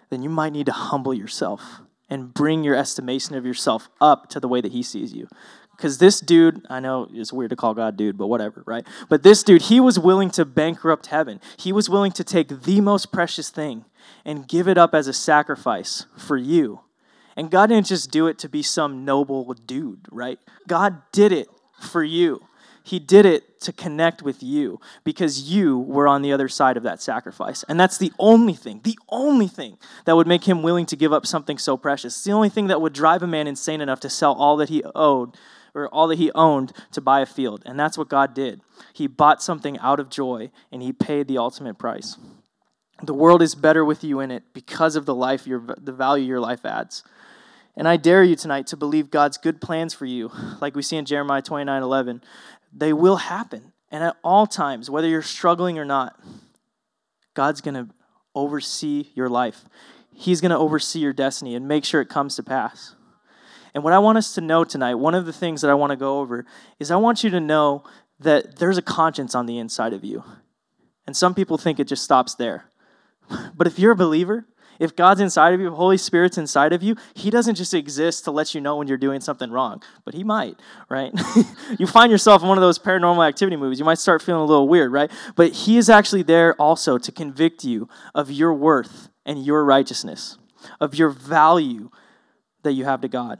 then 0.09 0.21
you 0.21 0.29
might 0.29 0.51
need 0.51 0.65
to 0.65 0.73
humble 0.73 1.13
yourself 1.13 1.79
and 2.09 2.33
bring 2.33 2.65
your 2.65 2.75
estimation 2.75 3.37
of 3.37 3.45
yourself 3.45 3.87
up 4.01 4.27
to 4.31 4.41
the 4.41 4.47
way 4.49 4.59
that 4.59 4.73
he 4.73 4.83
sees 4.83 5.13
you. 5.13 5.29
Because 5.77 5.99
this 5.99 6.19
dude, 6.19 6.65
I 6.69 6.81
know 6.81 7.07
it's 7.13 7.31
weird 7.31 7.51
to 7.51 7.55
call 7.55 7.73
God 7.73 7.95
dude, 7.95 8.17
but 8.17 8.27
whatever, 8.27 8.61
right? 8.65 8.85
But 9.07 9.23
this 9.23 9.41
dude, 9.41 9.61
he 9.61 9.79
was 9.79 9.97
willing 9.97 10.31
to 10.31 10.43
bankrupt 10.43 11.05
heaven. 11.05 11.39
He 11.55 11.71
was 11.71 11.89
willing 11.89 12.11
to 12.11 12.25
take 12.25 12.63
the 12.63 12.81
most 12.81 13.13
precious 13.13 13.49
thing 13.49 13.85
and 14.25 14.49
give 14.49 14.67
it 14.67 14.77
up 14.77 14.93
as 14.93 15.07
a 15.07 15.13
sacrifice 15.13 16.07
for 16.17 16.35
you 16.35 16.81
and 17.39 17.49
God 17.49 17.67
didn't 17.67 17.87
just 17.87 18.11
do 18.11 18.27
it 18.27 18.37
to 18.39 18.49
be 18.49 18.61
some 18.61 19.05
noble 19.05 19.53
dude, 19.53 20.07
right? 20.11 20.37
God 20.67 21.01
did 21.13 21.31
it 21.31 21.47
for 21.79 22.03
you. 22.03 22.41
He 22.89 22.97
did 22.97 23.23
it 23.23 23.59
to 23.61 23.71
connect 23.71 24.23
with 24.23 24.41
you 24.41 24.79
because 25.03 25.51
you 25.51 25.77
were 25.77 26.07
on 26.07 26.23
the 26.23 26.33
other 26.33 26.47
side 26.47 26.75
of 26.75 26.81
that 26.81 26.99
sacrifice. 27.03 27.63
And 27.69 27.79
that's 27.79 27.99
the 27.99 28.11
only 28.17 28.55
thing, 28.55 28.81
the 28.83 28.97
only 29.09 29.47
thing 29.47 29.77
that 30.05 30.15
would 30.15 30.25
make 30.25 30.45
him 30.45 30.63
willing 30.63 30.87
to 30.87 30.95
give 30.95 31.13
up 31.13 31.27
something 31.27 31.59
so 31.59 31.77
precious. 31.77 32.15
It's 32.15 32.23
the 32.23 32.31
only 32.31 32.49
thing 32.49 32.65
that 32.65 32.81
would 32.81 32.93
drive 32.93 33.21
a 33.21 33.27
man 33.27 33.45
insane 33.45 33.79
enough 33.79 33.99
to 33.99 34.09
sell 34.09 34.33
all 34.33 34.57
that 34.57 34.69
he 34.69 34.81
owed 34.95 35.37
or 35.75 35.87
all 35.89 36.07
that 36.07 36.17
he 36.17 36.31
owned 36.31 36.73
to 36.93 36.99
buy 36.99 37.19
a 37.19 37.27
field. 37.27 37.61
And 37.63 37.79
that's 37.79 37.95
what 37.95 38.09
God 38.09 38.33
did. 38.33 38.61
He 38.91 39.05
bought 39.05 39.43
something 39.43 39.77
out 39.77 39.99
of 39.99 40.09
joy 40.09 40.49
and 40.71 40.81
he 40.81 40.91
paid 40.91 41.27
the 41.27 41.37
ultimate 41.37 41.77
price. 41.77 42.17
The 43.03 43.13
world 43.13 43.43
is 43.43 43.53
better 43.53 43.85
with 43.85 44.03
you 44.03 44.19
in 44.19 44.31
it 44.31 44.45
because 44.51 44.95
of 44.95 45.05
the 45.05 45.13
life 45.13 45.45
your 45.45 45.63
the 45.77 45.93
value 45.93 46.25
your 46.25 46.39
life 46.39 46.65
adds. 46.65 47.03
And 47.79 47.87
I 47.87 47.95
dare 47.95 48.23
you 48.23 48.35
tonight 48.35 48.67
to 48.67 48.77
believe 48.77 49.09
God's 49.09 49.37
good 49.37 49.61
plans 49.61 49.93
for 49.93 50.05
you, 50.05 50.31
like 50.59 50.75
we 50.75 50.81
see 50.81 50.97
in 50.97 51.05
Jeremiah 51.05 51.41
29 51.41 51.81
11. 51.81 52.21
They 52.73 52.93
will 52.93 53.17
happen. 53.17 53.73
And 53.91 54.03
at 54.03 54.17
all 54.23 54.45
times, 54.47 54.89
whether 54.89 55.07
you're 55.07 55.21
struggling 55.21 55.79
or 55.79 55.85
not, 55.85 56.19
God's 57.33 57.61
going 57.61 57.75
to 57.75 57.87
oversee 58.35 59.09
your 59.15 59.29
life. 59.29 59.65
He's 60.13 60.41
going 60.41 60.51
to 60.51 60.57
oversee 60.57 60.99
your 60.99 61.13
destiny 61.13 61.55
and 61.55 61.67
make 61.67 61.85
sure 61.85 62.01
it 62.01 62.09
comes 62.09 62.35
to 62.35 62.43
pass. 62.43 62.95
And 63.73 63.83
what 63.83 63.93
I 63.93 63.99
want 63.99 64.17
us 64.17 64.33
to 64.33 64.41
know 64.41 64.63
tonight, 64.63 64.95
one 64.95 65.15
of 65.15 65.25
the 65.25 65.33
things 65.33 65.61
that 65.61 65.71
I 65.71 65.73
want 65.73 65.91
to 65.91 65.95
go 65.95 66.19
over, 66.19 66.45
is 66.79 66.91
I 66.91 66.95
want 66.97 67.23
you 67.23 67.29
to 67.31 67.39
know 67.39 67.83
that 68.19 68.57
there's 68.57 68.77
a 68.77 68.81
conscience 68.81 69.35
on 69.35 69.45
the 69.45 69.57
inside 69.57 69.93
of 69.93 70.03
you. 70.03 70.23
And 71.07 71.15
some 71.15 71.33
people 71.33 71.57
think 71.57 71.79
it 71.79 71.87
just 71.87 72.03
stops 72.03 72.35
there. 72.35 72.65
But 73.55 73.67
if 73.67 73.77
you're 73.77 73.91
a 73.91 73.95
believer, 73.95 74.47
if 74.79 74.95
God's 74.95 75.19
inside 75.19 75.53
of 75.53 75.59
you, 75.59 75.69
Holy 75.71 75.97
Spirit's 75.97 76.37
inside 76.37 76.73
of 76.73 76.81
you, 76.81 76.95
He 77.13 77.29
doesn't 77.29 77.55
just 77.55 77.73
exist 77.73 78.23
to 78.23 78.31
let 78.31 78.55
you 78.55 78.61
know 78.61 78.77
when 78.77 78.87
you're 78.87 78.97
doing 78.97 79.19
something 79.19 79.51
wrong, 79.51 79.83
but 80.05 80.13
He 80.13 80.23
might, 80.23 80.57
right? 80.87 81.11
you 81.77 81.85
find 81.85 82.11
yourself 82.11 82.41
in 82.41 82.47
one 82.47 82.57
of 82.57 82.61
those 82.61 82.79
paranormal 82.79 83.27
activity 83.27 83.57
movies, 83.57 83.79
you 83.79 83.85
might 83.85 83.99
start 83.99 84.21
feeling 84.21 84.41
a 84.41 84.45
little 84.45 84.67
weird, 84.67 84.91
right? 84.91 85.11
But 85.35 85.51
He 85.51 85.77
is 85.77 85.89
actually 85.89 86.23
there 86.23 86.55
also 86.55 86.97
to 86.97 87.11
convict 87.11 87.63
you 87.63 87.89
of 88.15 88.31
your 88.31 88.53
worth 88.53 89.09
and 89.25 89.45
your 89.45 89.65
righteousness, 89.65 90.37
of 90.79 90.95
your 90.95 91.09
value 91.09 91.91
that 92.63 92.73
you 92.73 92.85
have 92.85 93.01
to 93.01 93.07
God, 93.07 93.39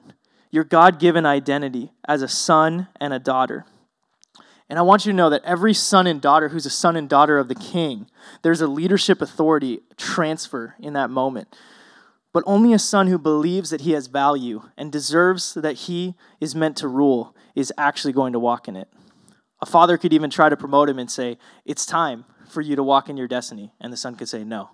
your 0.51 0.63
God 0.63 1.00
given 1.00 1.25
identity 1.25 1.93
as 2.08 2.22
a 2.22 2.27
son 2.27 2.88
and 3.00 3.13
a 3.13 3.19
daughter. 3.19 3.65
And 4.70 4.78
I 4.78 4.84
want 4.84 5.06
you 5.06 5.12
to 5.12 5.16
know 5.16 5.32
that 5.32 5.44
every 5.44 5.74
son 5.74 6.06
and 6.06 6.22
daughter 6.22 6.50
who's 6.50 6.68
a 6.68 6.70
son 6.70 6.96
and 6.96 7.10
daughter 7.10 7.40
of 7.40 7.48
the 7.48 7.56
king, 7.56 8.08
there's 8.44 8.62
a 8.62 8.68
leadership 8.68 9.22
authority 9.22 9.82
transfer 9.98 10.76
in 10.80 10.94
that 10.94 11.10
moment. 11.10 11.56
But 12.32 12.44
only 12.46 12.74
a 12.74 12.80
son 12.80 13.08
who 13.08 13.18
believes 13.18 13.72
that 13.72 13.82
he 13.82 13.94
has 13.94 14.06
value 14.06 14.62
and 14.78 14.92
deserves 14.92 15.56
that 15.56 15.74
he 15.74 16.16
is 16.40 16.54
meant 16.54 16.78
to 16.78 16.88
rule 16.88 17.36
is 17.56 17.74
actually 17.78 18.14
going 18.14 18.34
to 18.34 18.40
walk 18.40 18.68
in 18.68 18.76
it. 18.76 18.88
A 19.60 19.66
father 19.66 19.98
could 19.98 20.14
even 20.14 20.30
try 20.30 20.50
to 20.50 20.56
promote 20.56 20.88
him 20.88 21.00
and 21.00 21.10
say, 21.10 21.40
It's 21.66 21.86
time 21.86 22.26
for 22.48 22.62
you 22.62 22.76
to 22.76 22.84
walk 22.84 23.10
in 23.10 23.18
your 23.18 23.28
destiny. 23.28 23.74
And 23.82 23.92
the 23.92 23.98
son 23.98 24.16
could 24.16 24.30
say, 24.30 24.44
No, 24.44 24.70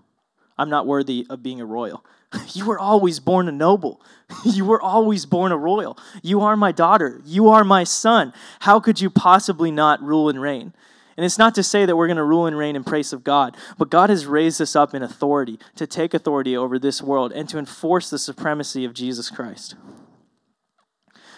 I'm 0.57 0.69
not 0.69 0.85
worthy 0.85 1.25
of 1.29 1.41
being 1.41 1.61
a 1.61 1.65
royal. 1.65 2.05
You 2.53 2.65
were 2.65 2.79
always 2.79 3.19
born 3.19 3.47
a 3.47 3.51
noble. 3.51 4.01
You 4.43 4.65
were 4.65 4.81
always 4.81 5.25
born 5.27 5.51
a 5.51 5.57
royal. 5.57 5.99
You 6.23 6.41
are 6.41 6.57
my 6.57 6.71
daughter. 6.71 7.21
You 7.25 7.49
are 7.49 7.63
my 7.63 7.83
son. 7.83 8.33
How 8.61 8.79
could 8.79 8.99
you 8.99 9.11
possibly 9.11 9.69
not 9.69 10.01
rule 10.01 10.29
and 10.29 10.41
reign? 10.41 10.73
And 11.17 11.25
it's 11.25 11.37
not 11.37 11.55
to 11.55 11.63
say 11.63 11.85
that 11.85 11.95
we're 11.95 12.07
going 12.07 12.17
to 12.17 12.23
rule 12.23 12.45
and 12.45 12.57
reign 12.57 12.75
in 12.75 12.83
praise 12.83 13.13
of 13.13 13.23
God, 13.23 13.55
but 13.77 13.89
God 13.89 14.09
has 14.09 14.25
raised 14.25 14.59
us 14.59 14.75
up 14.75 14.93
in 14.93 15.01
authority 15.01 15.59
to 15.75 15.87
take 15.87 16.13
authority 16.13 16.57
over 16.57 16.77
this 16.77 17.01
world 17.01 17.31
and 17.31 17.47
to 17.49 17.57
enforce 17.57 18.09
the 18.09 18.19
supremacy 18.19 18.83
of 18.83 18.93
Jesus 18.93 19.29
Christ. 19.29 19.75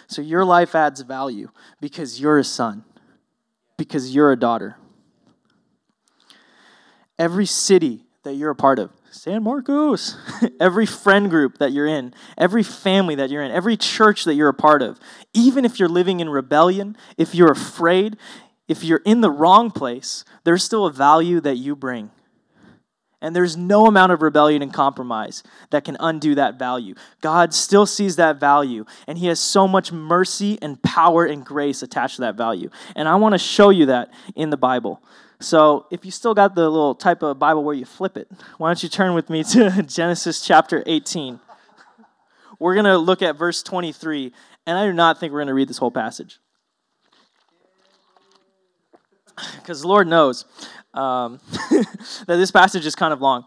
So 0.08 0.22
your 0.22 0.44
life 0.44 0.74
adds 0.74 1.02
value 1.02 1.50
because 1.80 2.20
you're 2.20 2.38
a 2.38 2.44
son, 2.44 2.84
because 3.76 4.14
you're 4.14 4.32
a 4.32 4.38
daughter. 4.38 4.76
Every 7.18 7.46
city 7.46 8.06
that 8.24 8.34
you're 8.34 8.50
a 8.50 8.56
part 8.56 8.78
of, 8.78 8.90
San 9.18 9.42
Marcos, 9.42 10.16
every 10.60 10.86
friend 10.86 11.28
group 11.28 11.58
that 11.58 11.72
you're 11.72 11.88
in, 11.88 12.14
every 12.36 12.62
family 12.62 13.16
that 13.16 13.30
you're 13.30 13.42
in, 13.42 13.50
every 13.50 13.76
church 13.76 14.22
that 14.24 14.34
you're 14.34 14.48
a 14.48 14.54
part 14.54 14.80
of, 14.80 15.00
even 15.34 15.64
if 15.64 15.80
you're 15.80 15.88
living 15.88 16.20
in 16.20 16.28
rebellion, 16.28 16.96
if 17.16 17.34
you're 17.34 17.50
afraid, 17.50 18.16
if 18.68 18.84
you're 18.84 19.02
in 19.04 19.20
the 19.20 19.30
wrong 19.30 19.72
place, 19.72 20.24
there's 20.44 20.62
still 20.62 20.86
a 20.86 20.92
value 20.92 21.40
that 21.40 21.56
you 21.56 21.74
bring. 21.74 22.12
And 23.20 23.34
there's 23.34 23.56
no 23.56 23.86
amount 23.86 24.12
of 24.12 24.22
rebellion 24.22 24.62
and 24.62 24.72
compromise 24.72 25.42
that 25.70 25.82
can 25.82 25.96
undo 25.98 26.36
that 26.36 26.56
value. 26.56 26.94
God 27.20 27.52
still 27.52 27.86
sees 27.86 28.14
that 28.16 28.38
value, 28.38 28.84
and 29.08 29.18
He 29.18 29.26
has 29.26 29.40
so 29.40 29.66
much 29.66 29.90
mercy 29.90 30.60
and 30.62 30.80
power 30.80 31.24
and 31.24 31.44
grace 31.44 31.82
attached 31.82 32.16
to 32.16 32.20
that 32.22 32.36
value. 32.36 32.70
And 32.94 33.08
I 33.08 33.16
want 33.16 33.32
to 33.32 33.38
show 33.38 33.70
you 33.70 33.86
that 33.86 34.12
in 34.36 34.50
the 34.50 34.56
Bible. 34.56 35.02
So 35.40 35.86
if 35.90 36.04
you 36.04 36.10
still 36.10 36.34
got 36.34 36.54
the 36.54 36.68
little 36.68 36.94
type 36.94 37.22
of 37.22 37.38
Bible 37.38 37.62
where 37.62 37.74
you 37.74 37.84
flip 37.84 38.16
it, 38.16 38.28
why 38.56 38.68
don't 38.68 38.82
you 38.82 38.88
turn 38.88 39.14
with 39.14 39.30
me 39.30 39.44
to 39.44 39.82
Genesis 39.86 40.40
chapter 40.40 40.82
18? 40.86 41.38
We're 42.58 42.74
going 42.74 42.86
to 42.86 42.98
look 42.98 43.22
at 43.22 43.36
verse 43.36 43.62
23, 43.62 44.32
and 44.66 44.76
I 44.76 44.84
do 44.84 44.92
not 44.92 45.20
think 45.20 45.32
we're 45.32 45.38
going 45.38 45.48
to 45.48 45.54
read 45.54 45.68
this 45.68 45.78
whole 45.78 45.90
passage. 45.90 46.38
Because 49.60 49.82
the 49.82 49.86
Lord 49.86 50.08
knows 50.08 50.44
um, 50.94 51.38
that 51.70 52.26
this 52.26 52.50
passage 52.50 52.84
is 52.84 52.96
kind 52.96 53.12
of 53.12 53.20
long. 53.20 53.44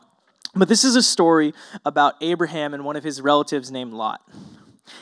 But 0.56 0.70
this 0.70 0.86
is 0.86 0.96
a 0.96 1.04
story 1.04 1.54
about 1.84 2.16
Abraham 2.22 2.74
and 2.74 2.86
one 2.86 2.96
of 2.96 3.04
his 3.04 3.22
relatives 3.22 3.72
named 3.72 3.92
Lot. 3.92 4.22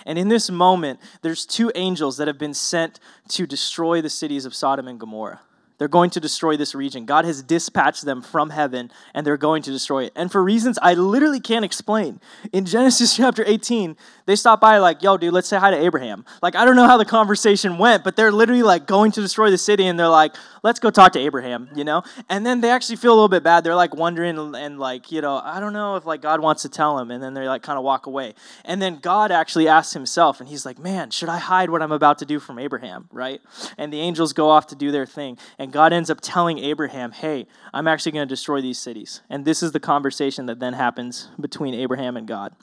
And 0.08 0.18
in 0.18 0.30
this 0.30 0.50
moment, 0.50 1.00
there's 1.22 1.46
two 1.46 1.72
angels 1.76 2.18
that 2.18 2.28
have 2.28 2.40
been 2.40 2.56
sent 2.56 3.00
to 3.30 3.46
destroy 3.46 4.02
the 4.02 4.10
cities 4.10 4.46
of 4.46 4.56
Sodom 4.56 4.88
and 4.88 5.00
Gomorrah. 5.00 5.42
They're 5.80 5.88
going 5.88 6.12
to 6.12 6.20
destroy 6.20 6.58
this 6.58 6.76
region. 6.76 7.06
God 7.06 7.26
has 7.26 7.42
dispatched 7.42 8.06
them 8.06 8.22
from 8.22 8.52
heaven 8.52 8.92
and 9.14 9.26
they're 9.26 9.38
going 9.38 9.64
to 9.64 9.72
destroy 9.72 10.04
it. 10.04 10.14
And 10.16 10.32
for 10.32 10.44
reasons 10.44 10.78
I 10.82 10.94
literally 10.94 11.40
can't 11.40 11.66
explain. 11.66 12.20
In 12.54 12.66
Genesis 12.66 13.16
chapter 13.18 13.44
18, 13.46 13.98
they 14.26 14.36
stop 14.36 14.62
by 14.62 14.78
like, 14.78 15.02
yo, 15.02 15.18
dude, 15.18 15.34
let's 15.34 15.48
say 15.48 15.58
hi 15.58 15.72
to 15.72 15.78
Abraham. 15.78 16.26
Like, 16.44 16.56
I 16.56 16.66
don't 16.66 16.76
know 16.76 16.86
how 16.86 16.98
the 16.98 17.06
conversation 17.06 17.78
went, 17.78 18.04
but 18.04 18.16
they're 18.16 18.32
literally 18.32 18.62
like 18.62 18.86
going 18.86 19.12
to 19.14 19.22
destroy 19.22 19.50
the 19.50 19.58
city 19.58 19.88
and 19.88 19.98
they're 19.98 20.08
like, 20.08 20.36
let's 20.64 20.80
go 20.80 20.92
talk 20.92 21.14
to 21.14 21.20
Abraham, 21.20 21.70
you 21.74 21.84
know? 21.84 22.04
And 22.28 22.46
then 22.46 22.62
they 22.62 22.70
actually 22.70 22.98
feel 22.98 23.14
a 23.14 23.16
little 23.16 23.30
bit 23.30 23.44
bad. 23.44 23.64
They're 23.64 23.76
like 23.76 23.96
wondering 23.96 24.38
and 24.56 24.80
like, 24.80 25.12
you 25.12 25.22
know, 25.22 25.42
I 25.44 25.60
don't 25.60 25.74
know 25.74 25.96
if 25.96 26.06
like 26.06 26.22
God 26.22 26.42
wants 26.42 26.62
to 26.64 26.70
tell 26.70 27.00
him. 27.00 27.10
And 27.10 27.24
then 27.24 27.34
they 27.34 27.48
like 27.48 27.64
kind 27.64 27.78
of 27.78 27.86
walk 27.86 28.06
away. 28.06 28.36
And 28.66 28.82
then 28.82 28.98
God 28.98 29.32
actually 29.32 29.70
asks 29.70 29.94
himself 29.94 30.42
and 30.42 30.50
he's 30.50 30.66
like, 30.66 30.78
man, 30.78 31.10
should 31.10 31.30
I 31.30 31.38
hide 31.38 31.70
what 31.70 31.82
I'm 31.82 31.94
about 31.94 32.20
to 32.20 32.26
do 32.26 32.40
from 32.40 32.60
Abraham, 32.60 33.08
right? 33.12 33.42
And 33.78 33.94
the 33.94 34.02
angels 34.02 34.34
go 34.34 34.50
off 34.50 34.68
to 34.68 34.76
do 34.76 34.92
their 34.92 35.06
thing. 35.06 35.38
And 35.58 35.69
God 35.72 35.94
ends 35.94 36.10
up 36.10 36.20
telling 36.22 36.60
Abraham, 36.60 37.12
hey, 37.12 37.48
I'm 37.74 37.88
actually 37.88 38.14
going 38.14 38.28
to 38.28 38.32
destroy 38.32 38.62
these 38.62 38.80
cities. 38.80 39.22
And 39.30 39.46
this 39.46 39.62
is 39.64 39.72
the 39.72 39.80
conversation 39.80 40.46
that 40.48 40.60
then 40.60 40.74
happens 40.74 41.30
between 41.40 41.74
Abraham 41.74 42.16
and 42.18 42.28
God. 42.28 42.56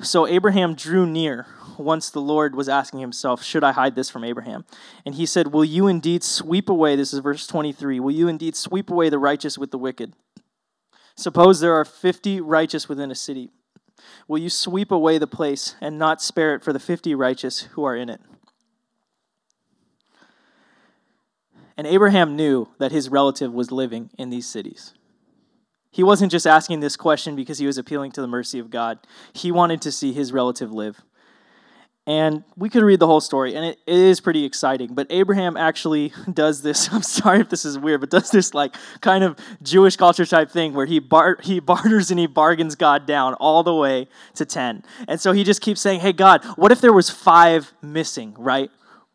So 0.00 0.26
Abraham 0.26 0.74
drew 0.74 1.06
near 1.06 1.46
once 1.78 2.10
the 2.10 2.20
Lord 2.20 2.54
was 2.54 2.68
asking 2.68 3.00
himself, 3.00 3.42
Should 3.42 3.62
I 3.62 3.72
hide 3.72 3.94
this 3.94 4.10
from 4.10 4.24
Abraham? 4.24 4.64
And 5.06 5.14
he 5.14 5.26
said, 5.26 5.52
Will 5.52 5.64
you 5.64 5.86
indeed 5.86 6.24
sweep 6.24 6.68
away, 6.68 6.96
this 6.96 7.12
is 7.12 7.20
verse 7.20 7.46
23, 7.46 8.00
will 8.00 8.10
you 8.10 8.26
indeed 8.28 8.56
sweep 8.56 8.90
away 8.90 9.08
the 9.08 9.18
righteous 9.18 9.56
with 9.56 9.70
the 9.70 9.78
wicked? 9.78 10.14
Suppose 11.16 11.60
there 11.60 11.74
are 11.74 11.84
50 11.84 12.40
righteous 12.40 12.88
within 12.88 13.10
a 13.10 13.14
city. 13.14 13.50
Will 14.26 14.38
you 14.38 14.50
sweep 14.50 14.90
away 14.90 15.18
the 15.18 15.28
place 15.28 15.76
and 15.80 15.98
not 15.98 16.20
spare 16.20 16.54
it 16.54 16.64
for 16.64 16.72
the 16.72 16.80
50 16.80 17.14
righteous 17.14 17.60
who 17.72 17.84
are 17.84 17.96
in 17.96 18.08
it? 18.08 18.20
And 21.76 21.86
Abraham 21.86 22.36
knew 22.36 22.68
that 22.78 22.92
his 22.92 23.08
relative 23.08 23.52
was 23.52 23.72
living 23.72 24.10
in 24.16 24.30
these 24.30 24.46
cities. 24.46 24.94
He 25.90 26.02
wasn't 26.02 26.32
just 26.32 26.46
asking 26.46 26.80
this 26.80 26.96
question 26.96 27.36
because 27.36 27.58
he 27.58 27.66
was 27.66 27.78
appealing 27.78 28.12
to 28.12 28.20
the 28.20 28.26
mercy 28.26 28.58
of 28.58 28.70
God. 28.70 28.98
He 29.32 29.52
wanted 29.52 29.80
to 29.82 29.92
see 29.92 30.12
his 30.12 30.32
relative 30.32 30.72
live. 30.72 31.00
And 32.06 32.44
we 32.56 32.68
could 32.68 32.82
read 32.82 33.00
the 33.00 33.06
whole 33.06 33.22
story, 33.22 33.54
and 33.54 33.64
it, 33.64 33.78
it 33.86 33.96
is 33.96 34.20
pretty 34.20 34.44
exciting. 34.44 34.92
But 34.92 35.06
Abraham 35.08 35.56
actually 35.56 36.12
does 36.32 36.60
this. 36.62 36.88
I'm 36.92 37.02
sorry 37.02 37.40
if 37.40 37.48
this 37.48 37.64
is 37.64 37.78
weird, 37.78 38.00
but 38.00 38.10
does 38.10 38.30
this 38.30 38.52
like 38.52 38.74
kind 39.00 39.24
of 39.24 39.38
Jewish 39.62 39.96
culture 39.96 40.26
type 40.26 40.50
thing 40.50 40.74
where 40.74 40.84
he 40.84 40.98
bar, 40.98 41.38
he 41.42 41.60
barters 41.60 42.10
and 42.10 42.20
he 42.20 42.26
bargains 42.26 42.74
God 42.74 43.06
down 43.06 43.34
all 43.34 43.62
the 43.62 43.74
way 43.74 44.08
to 44.34 44.44
ten. 44.44 44.82
And 45.08 45.18
so 45.18 45.32
he 45.32 45.44
just 45.44 45.62
keeps 45.62 45.80
saying, 45.80 46.00
"Hey 46.00 46.12
God, 46.12 46.44
what 46.56 46.72
if 46.72 46.80
there 46.82 46.92
was 46.92 47.08
five 47.08 47.72
missing? 47.80 48.34
Right? 48.36 48.70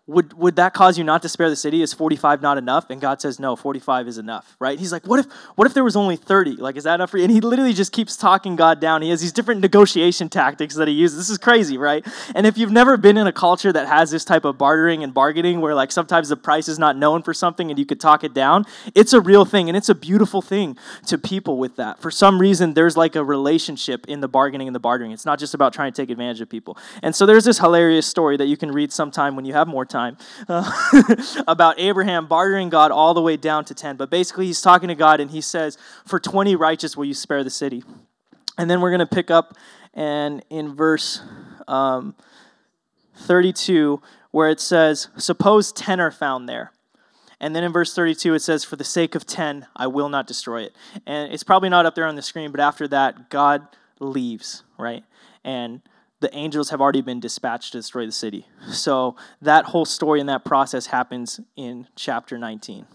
Would, 0.10 0.34
would 0.34 0.56
that 0.56 0.74
cause 0.74 0.98
you 0.98 1.04
not 1.04 1.22
to 1.22 1.30
spare 1.30 1.50
the 1.50 1.56
city? 1.56 1.84
Is 1.84 1.94
45 1.94 2.42
not 2.42 2.58
enough? 2.58 2.89
And 2.89 3.00
God 3.00 3.22
says, 3.22 3.39
no, 3.39 3.56
45 3.56 4.08
is 4.08 4.18
enough, 4.18 4.56
right? 4.60 4.80
He's 4.80 4.92
like, 4.92 5.06
what 5.06 5.20
if, 5.20 5.32
what 5.56 5.68
if 5.68 5.75
there 5.75 5.84
was 5.84 5.96
only 5.96 6.16
30? 6.16 6.54
Like, 6.56 6.78
is 6.78 6.86
that 6.86 6.96
enough 6.96 7.12
for 7.12 7.18
you? 7.18 7.24
And 7.25 7.32
he 7.32 7.42
literally 7.42 7.74
just 7.74 7.92
keeps 7.92 8.18
talking 8.18 8.56
God 8.56 8.80
down. 8.80 9.04
He 9.04 9.12
has 9.12 9.22
these 9.22 9.32
different 9.32 9.62
negotiation 9.62 10.28
tactics 10.39 10.75
that 10.75 10.88
he 10.88 10.96
uses. 10.96 11.20
This 11.20 11.30
is 11.30 11.38
crazy, 11.38 11.78
right? 11.78 12.06
And 12.34 12.48
if 12.48 12.58
you've 12.58 12.72
never 12.72 12.98
been 12.98 13.18
in 13.18 13.28
a 13.28 13.32
culture 13.32 13.72
that 13.72 13.88
has 13.88 14.10
this 14.10 14.25
type 14.25 14.46
of 14.46 14.58
bartering 14.58 15.04
and 15.04 15.13
bargaining 15.13 15.62
where 15.62 15.75
like 15.75 15.92
sometimes 15.92 16.30
the 16.30 16.38
price 16.38 16.68
is 16.68 16.80
not 16.80 16.98
known 16.98 17.22
for 17.22 17.34
something 17.34 17.70
and 17.70 17.78
you 17.78 17.86
could 17.86 18.00
talk 18.00 18.24
it 18.24 18.34
down, 18.34 18.66
it's 18.96 19.13
a 19.13 19.22
real 19.22 19.46
thing 19.46 19.70
and 19.70 19.78
it's 19.78 19.89
a 19.89 19.96
beautiful 19.96 20.42
thing 20.42 20.75
to 21.06 21.20
people 21.20 21.60
with 21.60 21.75
that. 21.75 22.00
For 22.01 22.10
some 22.10 22.39
reason, 22.39 22.74
there's 22.74 22.98
like 22.98 23.16
a 23.16 23.24
relationship 23.24 24.08
in 24.08 24.22
the 24.22 24.28
bargaining 24.28 24.68
and 24.68 24.75
the 24.75 24.80
bartering. 24.80 25.12
It's 25.12 25.25
not 25.25 25.38
just 25.38 25.54
about 25.54 25.72
trying 25.72 25.94
to 25.94 26.01
take 26.01 26.10
advantage 26.10 26.42
of 26.42 26.50
people. 26.50 26.78
And 27.04 27.16
so 27.16 27.28
there's 27.28 27.46
this 27.46 27.60
hilarious 27.60 28.08
story 28.08 28.38
that 28.38 28.48
you 28.48 28.58
can 28.58 28.72
read 28.72 28.92
sometime 28.92 29.36
when 29.36 29.46
you 29.46 29.54
have 29.54 29.68
more 29.68 29.86
time 29.86 29.99
time 30.00 30.18
uh, 30.48 31.44
about 31.48 31.79
Abraham 31.79 32.27
bartering 32.27 32.70
God 32.70 32.91
all 32.91 33.13
the 33.13 33.22
way 33.22 33.38
down 33.38 33.65
to 33.65 33.74
10. 33.74 33.98
But 33.98 34.10
basically, 34.10 34.46
he's 34.46 34.62
talking 34.62 34.89
to 34.89 34.96
God 34.96 35.20
and 35.20 35.32
he 35.32 35.41
says, 35.41 35.77
For 36.06 36.20
20 36.20 36.56
righteous 36.56 36.96
will 36.96 37.06
you 37.06 37.13
spare 37.13 37.44
the 37.44 37.50
city. 37.50 37.84
And 38.58 38.70
then 38.70 38.82
we're 38.82 38.91
going 38.91 39.00
to 39.00 39.06
pick 39.06 39.32
up 39.32 39.56
and 39.94 40.44
in 40.50 40.75
verse 40.75 41.22
um, 41.68 42.15
32, 43.15 44.01
where 44.32 44.50
it 44.50 44.60
says, 44.60 45.10
Suppose 45.18 45.72
10 45.72 46.00
are 46.00 46.12
found 46.12 46.48
there. 46.48 46.72
And 47.41 47.56
then 47.56 47.63
in 47.63 47.72
verse 47.72 47.94
32, 47.94 48.34
it 48.34 48.39
says, 48.39 48.63
For 48.63 48.75
the 48.75 48.84
sake 48.84 49.15
of 49.15 49.25
10, 49.25 49.68
I 49.75 49.88
will 49.88 50.10
not 50.10 50.27
destroy 50.27 50.63
it. 50.63 50.75
And 51.06 51.32
it's 51.32 51.44
probably 51.44 51.70
not 51.70 51.86
up 51.86 51.96
there 51.96 52.06
on 52.06 52.15
the 52.15 52.22
screen, 52.22 52.51
but 52.51 52.60
after 52.60 52.88
that, 52.89 53.29
God 53.29 53.68
leaves, 54.00 54.63
right? 54.77 55.03
And 55.44 55.82
the 56.20 56.34
angels 56.36 56.70
have 56.70 56.82
already 56.82 57.02
been 57.02 57.20
dispatched 57.20 57.72
to 57.72 57.80
destroy 57.80 58.06
the 58.06 58.12
city. 58.12 58.46
So 58.72 59.16
that 59.42 59.66
whole 59.66 59.86
story 59.86 60.20
and 60.20 60.28
that 60.30 60.44
process 60.44 60.88
happens 60.88 61.40
in 61.56 61.88
chapter 61.96 62.38
19. 62.38 62.86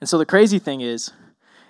And 0.00 0.08
so 0.08 0.18
the 0.18 0.26
crazy 0.26 0.58
thing 0.58 0.80
is, 0.80 1.12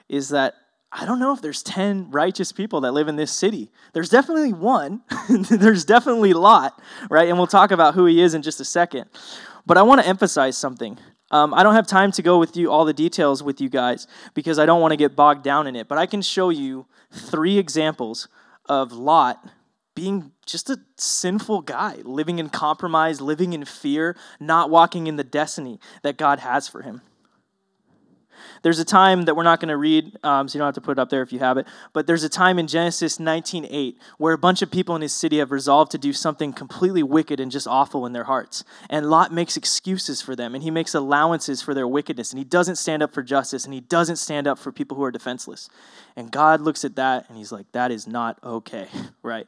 is 0.08 0.30
that 0.30 0.54
I 0.92 1.06
don't 1.06 1.20
know 1.20 1.32
if 1.32 1.40
there's 1.40 1.62
10 1.62 2.10
righteous 2.10 2.50
people 2.50 2.80
that 2.80 2.92
live 2.92 3.06
in 3.08 3.16
this 3.16 3.30
city. 3.30 3.70
There's 3.92 4.08
definitely 4.08 4.52
one. 4.52 5.02
there's 5.50 5.84
definitely 5.84 6.32
Lot, 6.32 6.80
right? 7.08 7.28
And 7.28 7.38
we'll 7.38 7.46
talk 7.46 7.70
about 7.70 7.94
who 7.94 8.06
he 8.06 8.20
is 8.20 8.34
in 8.34 8.42
just 8.42 8.60
a 8.60 8.64
second. 8.64 9.08
But 9.66 9.78
I 9.78 9.82
want 9.82 10.00
to 10.00 10.06
emphasize 10.06 10.56
something. 10.56 10.98
Um, 11.30 11.54
I 11.54 11.62
don't 11.62 11.74
have 11.74 11.86
time 11.86 12.10
to 12.12 12.22
go 12.22 12.38
with 12.40 12.56
you 12.56 12.72
all 12.72 12.84
the 12.84 12.92
details 12.92 13.40
with 13.40 13.60
you 13.60 13.68
guys 13.68 14.08
because 14.34 14.58
I 14.58 14.66
don't 14.66 14.80
want 14.80 14.90
to 14.90 14.96
get 14.96 15.14
bogged 15.14 15.44
down 15.44 15.68
in 15.68 15.76
it. 15.76 15.86
But 15.86 15.98
I 15.98 16.06
can 16.06 16.22
show 16.22 16.50
you 16.50 16.86
three 17.12 17.56
examples 17.56 18.26
of 18.66 18.90
Lot 18.90 19.48
being 19.94 20.32
just 20.46 20.70
a 20.70 20.78
sinful 20.96 21.62
guy, 21.62 21.96
living 22.04 22.38
in 22.38 22.48
compromise, 22.48 23.20
living 23.20 23.52
in 23.52 23.64
fear, 23.64 24.16
not 24.38 24.70
walking 24.70 25.06
in 25.06 25.16
the 25.16 25.24
destiny 25.24 25.80
that 26.02 26.16
God 26.16 26.40
has 26.40 26.68
for 26.68 26.82
him. 26.82 27.02
There's 28.62 28.78
a 28.78 28.84
time 28.84 29.22
that 29.22 29.36
we're 29.36 29.44
not 29.44 29.60
going 29.60 29.68
to 29.68 29.76
read, 29.76 30.16
um, 30.22 30.48
so 30.48 30.56
you 30.56 30.58
don't 30.60 30.66
have 30.66 30.74
to 30.74 30.80
put 30.80 30.92
it 30.92 30.98
up 30.98 31.10
there 31.10 31.22
if 31.22 31.32
you 31.32 31.38
have 31.38 31.58
it. 31.58 31.66
But 31.92 32.06
there's 32.06 32.24
a 32.24 32.28
time 32.28 32.58
in 32.58 32.66
Genesis 32.66 33.18
19:8 33.18 33.96
where 34.18 34.32
a 34.32 34.38
bunch 34.38 34.62
of 34.62 34.70
people 34.70 34.94
in 34.96 35.02
his 35.02 35.12
city 35.12 35.38
have 35.38 35.50
resolved 35.50 35.90
to 35.92 35.98
do 35.98 36.12
something 36.12 36.52
completely 36.52 37.02
wicked 37.02 37.40
and 37.40 37.50
just 37.50 37.66
awful 37.66 38.06
in 38.06 38.12
their 38.12 38.24
hearts. 38.24 38.64
And 38.88 39.10
Lot 39.10 39.32
makes 39.32 39.56
excuses 39.56 40.22
for 40.22 40.36
them, 40.36 40.54
and 40.54 40.62
he 40.62 40.70
makes 40.70 40.94
allowances 40.94 41.62
for 41.62 41.74
their 41.74 41.88
wickedness, 41.88 42.30
and 42.30 42.38
he 42.38 42.44
doesn't 42.44 42.76
stand 42.76 43.02
up 43.02 43.12
for 43.12 43.22
justice, 43.22 43.64
and 43.64 43.74
he 43.74 43.80
doesn't 43.80 44.16
stand 44.16 44.46
up 44.46 44.58
for 44.58 44.70
people 44.70 44.96
who 44.96 45.02
are 45.02 45.10
defenseless. 45.10 45.68
And 46.16 46.30
God 46.30 46.60
looks 46.60 46.84
at 46.84 46.96
that, 46.96 47.26
and 47.28 47.38
he's 47.38 47.50
like, 47.50 47.70
"That 47.72 47.90
is 47.90 48.06
not 48.06 48.38
okay, 48.44 48.88
right?" 49.22 49.46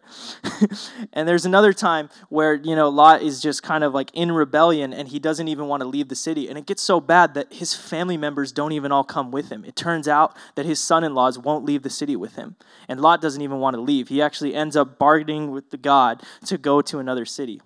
and 1.12 1.28
there's 1.28 1.44
another 1.44 1.72
time 1.72 2.08
where 2.28 2.54
you 2.54 2.74
know 2.74 2.88
Lot 2.88 3.22
is 3.22 3.40
just 3.40 3.62
kind 3.62 3.84
of 3.84 3.92
like 3.92 4.10
in 4.14 4.32
rebellion, 4.32 4.92
and 4.92 5.08
he 5.08 5.18
doesn't 5.18 5.48
even 5.48 5.66
want 5.66 5.82
to 5.82 5.88
leave 5.88 6.08
the 6.08 6.16
city, 6.16 6.48
and 6.48 6.58
it 6.58 6.66
gets 6.66 6.82
so 6.82 7.00
bad 7.00 7.34
that 7.34 7.52
his 7.52 7.74
family 7.74 8.16
members 8.16 8.52
don't 8.52 8.72
even 8.72 8.81
all 8.90 9.04
come 9.04 9.30
with 9.30 9.50
him. 9.50 9.64
It 9.64 9.76
turns 9.76 10.08
out 10.08 10.36
that 10.56 10.66
his 10.66 10.80
son-in-laws 10.80 11.38
won't 11.38 11.64
leave 11.64 11.82
the 11.82 11.90
city 11.90 12.16
with 12.16 12.34
him, 12.34 12.56
and 12.88 13.00
Lot 13.00 13.20
doesn't 13.20 13.42
even 13.42 13.60
want 13.60 13.76
to 13.76 13.80
leave. 13.80 14.08
He 14.08 14.20
actually 14.20 14.54
ends 14.54 14.74
up 14.74 14.98
bargaining 14.98 15.52
with 15.52 15.70
the 15.70 15.76
God 15.76 16.22
to 16.46 16.58
go 16.58 16.82
to 16.82 16.98
another 16.98 17.24
city. 17.24 17.60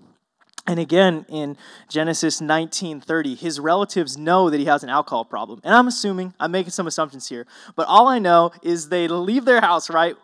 And 0.67 0.81
again 0.81 1.25
in 1.29 1.57
Genesis 1.89 2.41
19:30, 2.41 3.37
his 3.37 3.61
relatives 3.61 4.19
know 4.19 4.51
that 4.51 4.59
he 4.59 4.67
has 4.67 4.83
an 4.83 4.89
alcohol 4.89 5.25
problem. 5.25 5.61
And 5.63 5.75
I'm 5.75 5.87
assuming, 5.87 6.35
I'm 6.41 6.51
making 6.51 6.73
some 6.73 6.89
assumptions 6.89 7.29
here, 7.29 7.47
but 7.77 7.87
all 7.87 8.09
I 8.09 8.19
know 8.19 8.51
is 8.63 8.89
they 8.89 9.07
leave 9.07 9.45
their 9.45 9.61
house, 9.61 9.89
right? 9.89 10.17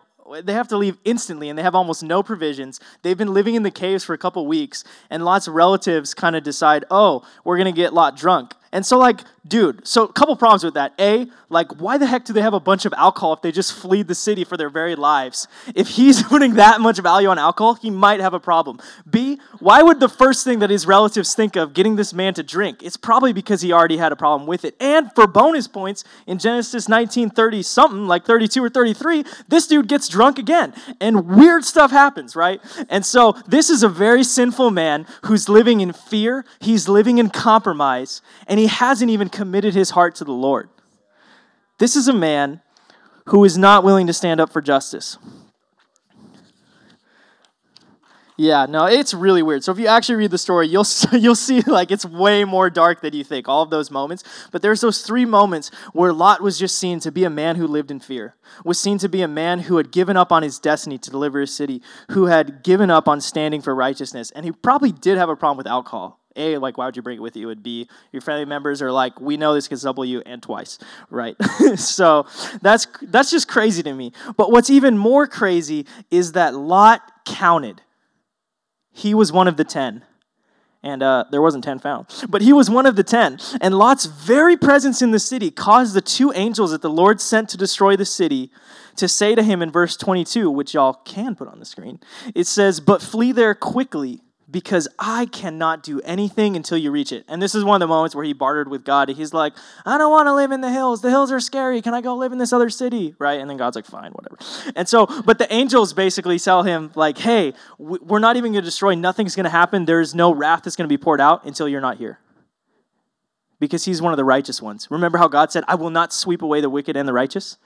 They 0.43 0.53
have 0.53 0.69
to 0.69 0.77
leave 0.77 0.99
instantly 1.05 1.49
and 1.49 1.59
they 1.59 1.63
have 1.63 1.75
almost 1.75 2.03
no 2.03 2.23
provisions. 2.23 2.81
They've 3.03 3.19
been 3.19 3.35
living 3.35 3.55
in 3.55 3.63
the 3.63 3.71
caves 3.71 4.03
for 4.03 4.15
a 4.15 4.19
couple 4.19 4.45
weeks, 4.47 4.83
and 5.11 5.25
Lot's 5.25 5.47
relatives 5.47 6.13
kind 6.15 6.35
of 6.35 6.43
decide, 6.43 6.85
oh, 6.91 7.23
we're 7.45 7.59
gonna 7.59 7.71
get 7.71 7.95
Lot 7.95 8.17
drunk. 8.17 8.55
And 8.73 8.87
so, 8.87 8.99
like, 8.99 9.21
dude, 9.47 9.87
so 9.87 10.05
a 10.05 10.13
couple 10.13 10.35
problems 10.37 10.65
with 10.65 10.75
that. 10.75 10.95
A, 10.99 11.27
like, 11.51 11.81
why 11.81 11.99
the 11.99 12.07
heck 12.07 12.25
do 12.25 12.33
they 12.33 12.41
have 12.41 12.55
a 12.55 12.61
bunch 12.61 12.87
of 12.87 12.95
alcohol 12.95 13.35
if 13.35 13.43
they 13.43 13.53
just 13.53 13.75
flee 13.75 14.03
the 14.03 14.15
city 14.15 14.45
for 14.45 14.57
their 14.57 14.71
very 14.71 14.95
lives? 14.95 15.47
If 15.75 15.89
he's 15.89 16.23
putting 16.33 16.55
that 16.55 16.81
much 16.81 16.99
value 16.99 17.29
on 17.29 17.39
alcohol, 17.39 17.75
he 17.75 17.91
might 17.91 18.21
have 18.21 18.33
a 18.33 18.41
problem. 18.41 18.81
B, 19.09 19.39
why 19.59 19.83
would 19.83 20.01
the 20.01 20.09
first 20.09 20.45
thing 20.45 20.61
that 20.61 20.71
his 20.71 20.87
relatives 20.87 21.35
think 21.35 21.55
of 21.55 21.75
getting 21.75 21.97
this 21.97 22.15
man 22.15 22.33
to 22.35 22.43
drink? 22.43 22.83
It's 22.83 22.97
probably 22.97 23.35
because 23.35 23.61
he 23.61 23.73
already 23.73 23.99
had 23.99 24.11
a 24.11 24.17
problem 24.17 24.47
with 24.47 24.65
it. 24.65 24.75
And 24.81 25.13
for 25.15 25.27
bonus 25.27 25.69
points, 25.69 26.05
in 26.27 26.39
Genesis 26.39 26.89
1930 26.89 27.63
something, 27.63 28.07
like 28.07 28.25
32 28.25 28.65
or 28.65 28.71
33, 28.71 29.25
this 29.49 29.67
dude 29.67 29.87
gets 29.87 30.09
drunk 30.09 30.39
again. 30.39 30.73
And 30.99 31.27
weird 31.27 31.65
stuff 31.65 31.91
happens, 31.91 32.35
right? 32.35 32.61
And 32.89 33.05
so 33.05 33.33
this 33.47 33.69
is 33.69 33.83
a 33.83 33.89
very 33.89 34.25
sinful 34.25 34.71
man 34.71 35.07
who's 35.25 35.49
living 35.49 35.81
in 35.81 35.93
fear, 35.93 36.47
he's 36.59 36.89
living 36.89 37.19
in 37.19 37.29
compromise, 37.29 38.23
and 38.47 38.62
he 38.63 38.69
hasn't 38.69 39.11
even 39.11 39.29
committed 39.29 39.75
his 39.75 39.91
heart 39.91 40.15
to 40.15 40.25
the 40.25 40.33
Lord. 40.33 40.69
This 41.79 41.97
is 41.97 42.07
a 42.07 42.13
man 42.13 42.61
who 43.27 43.45
is 43.45 43.59
not 43.59 43.83
willing 43.83 44.07
to 44.07 44.13
stand 44.13 44.41
up 44.41 44.53
for 44.53 44.63
justice. 44.63 45.19
Yeah, 48.37 48.67
no, 48.67 48.85
it's 48.85 49.15
really 49.15 49.43
weird. 49.43 49.65
So 49.65 49.73
if 49.73 49.81
you 49.81 49.89
actually 49.89 50.15
read 50.15 50.31
the 50.31 50.39
story, 50.39 50.69
you'll 50.69 50.87
you'll 51.13 51.35
see 51.35 51.61
like 51.63 51.91
it's 51.91 52.05
way 52.05 52.45
more 52.45 52.71
dark 52.71 53.01
than 53.01 53.15
you 53.15 53.25
think. 53.25 53.49
All 53.49 53.63
of 53.63 53.71
those 53.71 53.91
moments, 53.91 54.23
but 54.53 54.63
there's 54.63 54.81
those 54.81 55.03
three 55.03 55.25
moments 55.25 55.73
where 55.93 56.13
Lot 56.13 56.41
was 56.41 56.57
just 56.57 56.79
seen 56.79 57.01
to 57.01 57.11
be 57.11 57.25
a 57.25 57.31
man 57.31 57.57
who 57.57 57.67
lived 57.67 57.91
in 57.91 57.99
fear, 57.99 58.37
was 58.65 58.79
seen 58.79 58.97
to 58.99 59.09
be 59.09 59.23
a 59.23 59.29
man 59.29 59.59
who 59.59 59.77
had 59.77 59.91
given 59.91 60.17
up 60.17 60.31
on 60.31 60.45
his 60.45 60.61
destiny 60.61 60.99
to 60.99 61.11
deliver 61.11 61.41
his 61.41 61.53
city, 61.53 61.83
who 62.13 62.27
had 62.27 62.63
given 62.63 62.91
up 62.93 63.09
on 63.09 63.21
standing 63.21 63.61
for 63.61 63.75
righteousness, 63.75 64.31
and 64.31 64.45
he 64.45 64.53
probably 64.53 64.93
did 64.93 65.19
have 65.19 65.29
a 65.29 65.35
problem 65.35 65.57
with 65.57 65.67
alcohol. 65.67 66.22
A, 66.37 66.59
like, 66.59 66.79
why 66.79 66.87
would 66.87 66.97
you 66.97 67.03
bring 67.03 67.19
it 67.19 67.23
with 67.23 67.37
you? 67.37 67.51
And 67.51 67.63
B, 67.63 67.89
your 68.13 68.23
family 68.23 68.45
members 68.45 68.83
are 68.83 68.93
like, 68.93 69.21
we 69.21 69.37
know 69.37 69.55
this 69.55 69.69
gets 69.69 69.83
double 69.83 70.05
you 70.05 70.23
and 70.25 70.43
twice, 70.43 70.79
right? 71.11 71.37
so 71.77 72.27
that's 72.61 72.87
that's 73.03 73.31
just 73.31 73.49
crazy 73.49 73.83
to 73.83 73.93
me. 73.93 74.13
But 74.37 74.51
what's 74.51 74.71
even 74.71 74.99
more 74.99 75.27
crazy 75.27 75.87
is 76.11 76.33
that 76.33 76.55
Lot 76.55 77.01
counted. 77.25 77.83
He 78.91 79.15
was 79.15 79.33
one 79.33 79.49
of 79.49 79.57
the 79.57 79.65
ten. 79.65 80.05
And 80.85 81.01
uh, 81.01 81.27
there 81.31 81.41
wasn't 81.41 81.63
10 81.63 81.79
found. 81.79 82.07
But 82.29 82.43
he 82.43 82.53
was 82.53 82.69
one 82.69 82.87
of 82.87 82.97
the 82.97 83.05
10. 83.05 83.39
And 83.61 83.79
Lot's 83.79 84.07
very 84.07 84.57
presence 84.57 85.01
in 85.01 85.13
the 85.13 85.21
city 85.21 85.53
caused 85.53 85.95
the 85.95 86.01
two 86.01 86.33
angels 86.35 86.73
that 86.73 86.83
the 86.83 86.91
Lord 86.91 87.21
sent 87.21 87.49
to 87.51 87.57
destroy 87.57 87.95
the 87.95 88.05
city 88.05 88.51
to 88.97 89.07
say 89.07 89.37
to 89.37 89.45
him 89.45 89.63
in 89.63 89.71
verse 89.71 89.97
22, 89.97 90.51
which 90.51 90.75
y'all 90.75 90.95
can 91.05 91.37
put 91.37 91.47
on 91.47 91.61
the 91.61 91.65
screen, 91.65 92.01
it 92.35 92.49
says, 92.49 92.81
But 92.81 93.01
flee 93.01 93.31
there 93.31 93.55
quickly 93.55 94.23
because 94.53 94.87
I 94.99 95.27
cannot 95.27 95.83
do 95.83 96.01
anything 96.03 96.55
until 96.57 96.77
you 96.77 96.91
reach 96.91 97.11
it. 97.11 97.25
And 97.27 97.41
this 97.41 97.55
is 97.55 97.65
one 97.65 97.75
of 97.75 97.81
the 97.81 97.93
moments 97.93 98.15
where 98.15 98.25
he 98.25 98.35
bartered 98.35 98.69
with 98.69 98.85
God. 98.85 99.09
He's 99.09 99.33
like, 99.33 99.55
I 99.87 99.97
don't 99.97 100.11
want 100.11 100.27
to 100.27 100.35
live 100.35 100.53
in 100.53 100.61
the 100.61 100.71
hills. 100.71 101.01
The 101.01 101.09
hills 101.09 101.33
are 101.33 101.41
scary. 101.41 101.81
Can 101.81 101.95
I 101.95 102.03
go 102.03 102.15
live 102.15 102.33
in 102.33 102.39
this 102.39 102.53
other 102.53 102.69
city? 102.69 103.15
Right? 103.19 103.41
And 103.41 103.49
then 103.49 103.57
God's 103.57 103.77
like, 103.77 103.87
fine, 103.87 104.13
whatever. 104.13 104.37
And 104.77 104.87
so, 104.87 105.07
but 105.23 105.39
the 105.39 105.53
angels 105.53 105.95
basically 105.95 106.39
tell 106.39 106.63
him, 106.63 106.93
like, 106.95 107.17
hey, 107.17 107.55
we're 107.79 108.19
not 108.19 108.37
even 108.37 108.53
going 108.53 108.63
to 108.63 108.67
destroy. 108.67 108.95
Nothing's 108.95 109.35
going 109.35 109.45
to 109.45 109.51
happen. 109.51 109.87
There's 109.87 110.15
no 110.15 110.33
wrath 110.33 110.63
that's 110.65 110.77
going 110.77 110.89
to 110.89 110.93
be 110.93 111.03
poured 111.03 111.21
out 111.21 111.47
until 111.47 111.67
you're 111.67 111.81
not 111.81 111.97
here. 111.97 112.19
Because 113.59 113.85
he's 113.85 114.03
one 114.03 114.13
of 114.13 114.19
the 114.19 114.25
righteous 114.25 114.61
ones. 114.61 114.89
Remember 114.91 115.17
how 115.17 115.29
God 115.29 115.51
said, 115.51 115.65
I 115.67 115.77
will 115.77 115.91
not 115.91 116.13
sweep 116.13 116.43
away 116.43 116.61
the 116.61 116.69
wicked 116.69 116.97
and 116.97 117.09
the 117.09 117.13
righteous? 117.13 117.57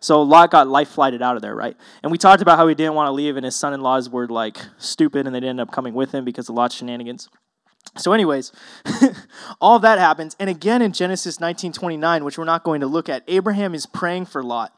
So 0.00 0.22
Lot 0.22 0.50
got 0.50 0.68
life 0.68 0.88
flighted 0.88 1.22
out 1.22 1.36
of 1.36 1.42
there, 1.42 1.54
right? 1.54 1.76
And 2.02 2.12
we 2.12 2.18
talked 2.18 2.42
about 2.42 2.58
how 2.58 2.68
he 2.68 2.74
didn't 2.74 2.94
want 2.94 3.08
to 3.08 3.12
leave, 3.12 3.36
and 3.36 3.44
his 3.44 3.56
son 3.56 3.72
in 3.72 3.80
laws 3.80 4.08
were 4.10 4.26
like 4.26 4.58
stupid, 4.78 5.26
and 5.26 5.34
they 5.34 5.38
ended 5.38 5.60
up 5.60 5.72
coming 5.72 5.94
with 5.94 6.12
him 6.12 6.24
because 6.24 6.48
of 6.48 6.54
Lot's 6.54 6.74
shenanigans. 6.76 7.28
So, 7.96 8.12
anyways, 8.12 8.52
all 9.60 9.78
that 9.78 9.98
happens. 9.98 10.36
And 10.38 10.50
again 10.50 10.82
in 10.82 10.92
Genesis 10.92 11.38
19:29, 11.38 12.24
which 12.24 12.38
we're 12.38 12.44
not 12.44 12.64
going 12.64 12.80
to 12.80 12.86
look 12.86 13.08
at, 13.08 13.22
Abraham 13.28 13.74
is 13.74 13.86
praying 13.86 14.26
for 14.26 14.42
Lot. 14.42 14.72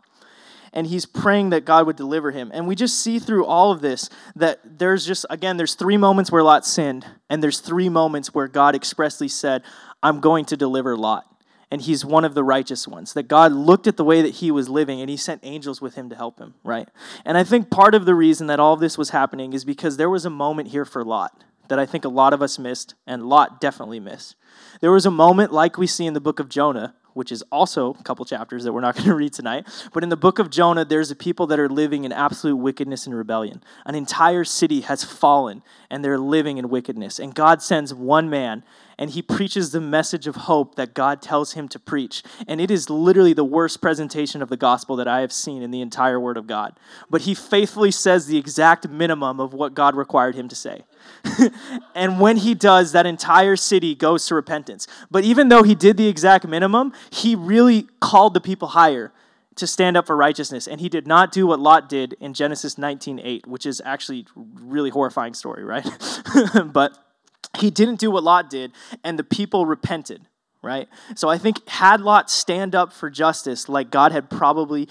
And 0.71 0.87
he's 0.87 1.07
praying 1.07 1.49
that 1.51 1.65
God 1.65 1.87
would 1.87 1.97
deliver 1.97 2.31
him. 2.31 2.51
And 2.53 2.69
we 2.69 2.75
just 2.75 3.03
see 3.03 3.19
through 3.19 3.47
all 3.47 3.73
of 3.73 3.81
this 3.81 4.11
that 4.37 4.61
there's 4.79 5.07
just, 5.07 5.25
again, 5.31 5.57
there's 5.57 5.75
three 5.75 5.97
moments 5.97 6.31
where 6.31 6.43
Lot 6.43 6.67
sinned, 6.67 7.07
and 7.31 7.43
there's 7.43 7.61
three 7.61 7.89
moments 7.89 8.35
where 8.35 8.49
God 8.49 8.75
expressly 8.75 9.29
said, 9.29 9.63
I'm 10.03 10.21
going 10.21 10.45
to 10.45 10.59
deliver 10.59 10.95
Lot 10.95 11.28
and 11.71 11.83
he's 11.83 12.05
one 12.05 12.25
of 12.25 12.35
the 12.35 12.45
righteous 12.45 12.89
ones. 12.89 13.13
That 13.13 13.29
God 13.29 13.53
looked 13.53 13.87
at 13.87 13.97
the 13.97 14.05
way 14.05 14.23
that 14.23 14.37
he 14.37 14.51
was 14.51 14.69
living 14.69 15.01
and 15.01 15.11
he 15.11 15.17
sent 15.17 15.41
angels 15.45 15.81
with 15.81 15.95
him 15.95 16.09
to 16.09 16.17
help 16.17 16.39
him, 16.39 16.55
right? 16.65 16.89
And 17.25 17.37
I 17.37 17.45
think 17.45 17.71
part 17.71 17.95
of 17.95 18.07
the 18.07 18.15
reason 18.15 18.47
that 18.47 18.61
all 18.61 18.77
this 18.77 18.97
was 18.97 19.11
happening 19.11 19.53
is 19.53 19.65
because 19.65 19.97
there 19.97 20.11
was 20.11 20.25
a 20.25 20.31
moment 20.31 20.69
here 20.69 20.85
for 20.85 21.05
Lot 21.05 21.45
that 21.69 21.79
I 21.79 21.87
think 21.87 22.05
a 22.05 22.09
lot 22.09 22.33
of 22.33 22.43
us 22.43 22.59
missed, 22.59 22.95
and 23.07 23.23
Lot 23.29 23.61
definitely 23.61 24.01
missed. 24.01 24.37
There 24.81 24.91
was 24.91 25.07
a 25.07 25.11
moment 25.11 25.53
like 25.53 25.77
we 25.77 25.87
see 25.87 26.07
in 26.07 26.15
the 26.15 26.21
book 26.21 26.41
of 26.41 26.49
Jonah, 26.49 26.95
which 27.15 27.33
is 27.33 27.43
also 27.51 27.95
a 27.95 28.03
couple 28.05 28.25
chapters 28.25 28.65
that 28.65 28.73
we're 28.73 28.81
not 28.81 28.95
going 28.97 29.09
to 29.09 29.15
read 29.15 29.33
tonight. 29.33 29.67
But 29.93 30.03
in 30.03 30.09
the 30.09 30.17
book 30.17 30.39
of 30.39 30.51
Jonah, 30.51 30.85
there's 30.85 31.11
a 31.11 31.17
people 31.17 31.47
that 31.49 31.61
are 31.61 31.69
living 31.69 32.05
in 32.05 32.13
absolute 32.13 32.57
wickedness 32.57 33.07
and 33.07 33.15
rebellion. 33.15 33.63
An 33.85 33.95
entire 33.95 34.45
city 34.45 34.83
has 34.83 35.05
fallen, 35.05 35.63
and 35.91 36.05
they're 36.05 36.19
living 36.19 36.59
in 36.59 36.69
wickedness. 36.69 37.19
And 37.19 37.35
God 37.35 37.63
sends 37.63 37.93
one 37.93 38.31
man 38.31 38.65
and 38.99 39.11
he 39.11 39.23
preaches 39.23 39.71
the 39.71 39.81
message 39.81 40.27
of 40.27 40.35
hope 40.35 40.75
that 40.75 40.93
God 40.93 41.23
tells 41.23 41.53
him 41.53 41.69
to 41.69 41.79
preach. 41.79 42.23
And 42.49 42.61
it 42.61 42.71
is 42.71 42.91
literally 42.91 43.33
the 43.33 43.45
worst 43.45 43.81
presentation 43.81 44.43
of 44.43 44.49
the 44.49 44.57
gospel 44.57 44.97
that 44.97 45.07
I 45.07 45.21
have 45.21 45.33
seen 45.33 45.63
in 45.63 45.71
the 45.71 45.81
entire 45.81 46.19
Word 46.19 46.37
of 46.37 46.47
God. 46.49 46.79
But 47.09 47.23
he 47.23 47.35
faithfully 47.35 47.93
says 47.93 48.27
the 48.27 48.37
exact 48.37 48.89
minimum 48.89 49.39
of 49.39 49.55
what 49.55 49.75
God 49.75 49.95
required 49.95 50.35
him 50.35 50.49
to 50.49 50.57
say. 50.57 50.85
and 51.95 52.19
when 52.19 52.39
he 52.39 52.55
does, 52.55 52.93
that 52.93 53.07
entire 53.07 53.57
city 53.57 53.95
goes 53.95 54.27
to 54.27 54.35
repentance. 54.35 54.89
But 55.11 55.23
even 55.23 55.49
though 55.49 55.63
he 55.63 55.77
did 55.77 55.97
the 55.97 56.09
exact 56.09 56.47
minimum, 56.47 56.93
he 57.11 57.37
really 57.37 57.87
called 58.01 58.35
the 58.35 58.41
people 58.41 58.69
higher 58.69 59.13
to 59.55 59.67
stand 59.67 59.97
up 59.97 60.07
for 60.07 60.17
righteousness 60.17 60.69
and 60.69 60.81
he 60.81 60.89
did 60.89 61.07
not 61.07 61.33
do 61.33 61.45
what 61.45 61.59
lot 61.59 61.89
did 61.89 62.15
in 62.21 62.33
genesis 62.33 62.77
19.8 62.77 63.45
which 63.45 63.67
is 63.67 63.83
actually 63.85 64.25
really 64.37 64.89
horrifying 64.91 65.35
story 65.35 65.65
right 65.65 65.85
but 66.73 67.08
he 67.59 67.71
didn't 67.71 67.99
do 67.99 68.11
what 68.11 68.23
Lot 68.23 68.51
did, 68.51 68.73
and 69.03 69.19
the 69.19 69.25
people 69.25 69.67
repented, 69.67 70.23
right? 70.63 70.89
So 71.15 71.29
I 71.29 71.39
think 71.39 71.67
had 71.69 72.01
Lot 72.01 72.31
stand 72.31 72.75
up 72.75 72.93
for 72.93 73.11
justice 73.11 73.69
like 73.69 73.91
God 73.91 74.13
had 74.13 74.31
probably 74.31 74.89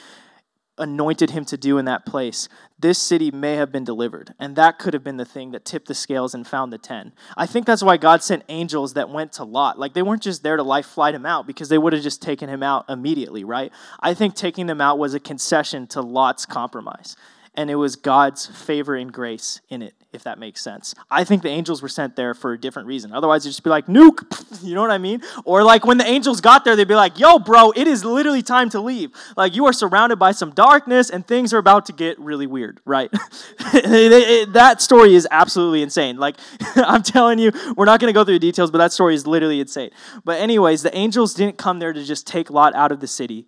anointed 0.78 1.32
him 1.32 1.44
to 1.46 1.58
do 1.58 1.78
in 1.78 1.86
that 1.86 2.06
place, 2.06 2.48
this 2.80 3.00
city 3.00 3.32
may 3.32 3.56
have 3.56 3.72
been 3.72 3.84
delivered. 3.84 4.34
And 4.40 4.56
that 4.56 4.78
could 4.78 4.94
have 4.94 5.04
been 5.04 5.18
the 5.18 5.26
thing 5.26 5.52
that 5.52 5.66
tipped 5.66 5.88
the 5.88 5.96
scales 5.96 6.34
and 6.34 6.46
found 6.46 6.72
the 6.72 6.78
10. 6.78 7.14
I 7.36 7.46
think 7.46 7.66
that's 7.66 7.84
why 7.84 7.98
God 7.98 8.22
sent 8.22 8.44
angels 8.50 8.94
that 8.94 9.10
went 9.10 9.34
to 9.34 9.44
Lot. 9.44 9.80
Like 9.80 9.94
they 9.94 10.04
weren't 10.04 10.22
just 10.22 10.44
there 10.44 10.58
to 10.58 10.64
life 10.64 10.86
flight 10.86 11.16
him 11.16 11.26
out 11.26 11.48
because 11.48 11.70
they 11.70 11.78
would 11.78 11.94
have 11.94 12.04
just 12.04 12.22
taken 12.22 12.50
him 12.50 12.62
out 12.62 12.86
immediately, 12.90 13.44
right? 13.44 13.72
I 14.00 14.14
think 14.14 14.36
taking 14.36 14.68
them 14.68 14.82
out 14.82 15.00
was 15.00 15.14
a 15.14 15.20
concession 15.20 15.88
to 15.88 16.02
Lot's 16.02 16.46
compromise. 16.46 17.16
And 17.58 17.72
it 17.72 17.76
was 17.76 17.96
God's 17.96 18.46
favor 18.46 18.96
and 18.96 19.12
grace 19.12 19.62
in 19.68 19.82
it, 19.82 19.96
if 20.14 20.24
that 20.24 20.38
makes 20.38 20.62
sense. 20.62 20.94
I 21.10 21.24
think 21.24 21.42
the 21.42 21.50
angels 21.50 21.82
were 21.82 21.90
sent 21.90 22.16
there 22.16 22.36
for 22.36 22.54
a 22.54 22.60
different 22.60 22.88
reason. 22.88 23.12
Otherwise, 23.12 23.46
it'd 23.46 23.54
just 23.54 23.64
be 23.64 23.72
like, 23.72 23.88
nuke, 23.88 24.24
you 24.64 24.76
know 24.76 24.82
what 24.82 24.92
I 24.92 25.00
mean? 25.00 25.24
Or 25.44 25.64
like 25.64 25.84
when 25.84 25.98
the 25.98 26.06
angels 26.06 26.40
got 26.40 26.64
there, 26.64 26.76
they'd 26.76 26.88
be 26.88 26.94
like, 26.94 27.20
yo, 27.20 27.40
bro, 27.40 27.72
it 27.72 27.88
is 27.88 28.06
literally 28.06 28.44
time 28.44 28.70
to 28.70 28.80
leave. 28.80 29.10
Like 29.36 29.56
you 29.56 29.66
are 29.66 29.74
surrounded 29.74 30.18
by 30.18 30.34
some 30.34 30.52
darkness 30.52 31.10
and 31.10 31.26
things 31.26 31.52
are 31.52 31.58
about 31.58 31.88
to 31.88 31.94
get 31.94 32.20
really 32.20 32.46
weird, 32.46 32.80
right? 32.86 33.12
that 33.58 34.76
story 34.78 35.16
is 35.16 35.28
absolutely 35.32 35.82
insane. 35.82 36.18
Like 36.18 36.38
I'm 36.76 37.02
telling 37.02 37.40
you, 37.40 37.52
we're 37.76 37.86
not 37.86 38.00
going 38.00 38.10
to 38.10 38.14
go 38.14 38.24
through 38.24 38.36
the 38.36 38.40
details, 38.40 38.70
but 38.70 38.78
that 38.78 38.94
story 38.94 39.16
is 39.16 39.26
literally 39.26 39.60
insane. 39.60 39.90
But, 40.24 40.40
anyways, 40.40 40.84
the 40.84 40.96
angels 40.96 41.34
didn't 41.34 41.58
come 41.58 41.80
there 41.80 41.92
to 41.92 42.04
just 42.04 42.28
take 42.28 42.52
Lot 42.52 42.76
out 42.76 42.92
of 42.92 43.00
the 43.00 43.08
city, 43.08 43.48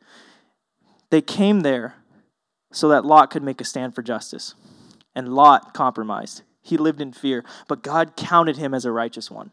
they 1.11 1.21
came 1.21 1.61
there 1.61 1.95
so 2.71 2.89
that 2.89 3.05
Lot 3.05 3.29
could 3.29 3.43
make 3.43 3.61
a 3.61 3.65
stand 3.65 3.95
for 3.95 4.01
justice. 4.01 4.55
And 5.15 5.33
Lot 5.33 5.73
compromised. 5.73 6.43
He 6.61 6.77
lived 6.77 7.01
in 7.01 7.13
fear, 7.13 7.43
but 7.67 7.81
God 7.81 8.15
counted 8.15 8.57
him 8.57 8.73
as 8.73 8.85
a 8.85 8.91
righteous 8.91 9.31
one. 9.31 9.51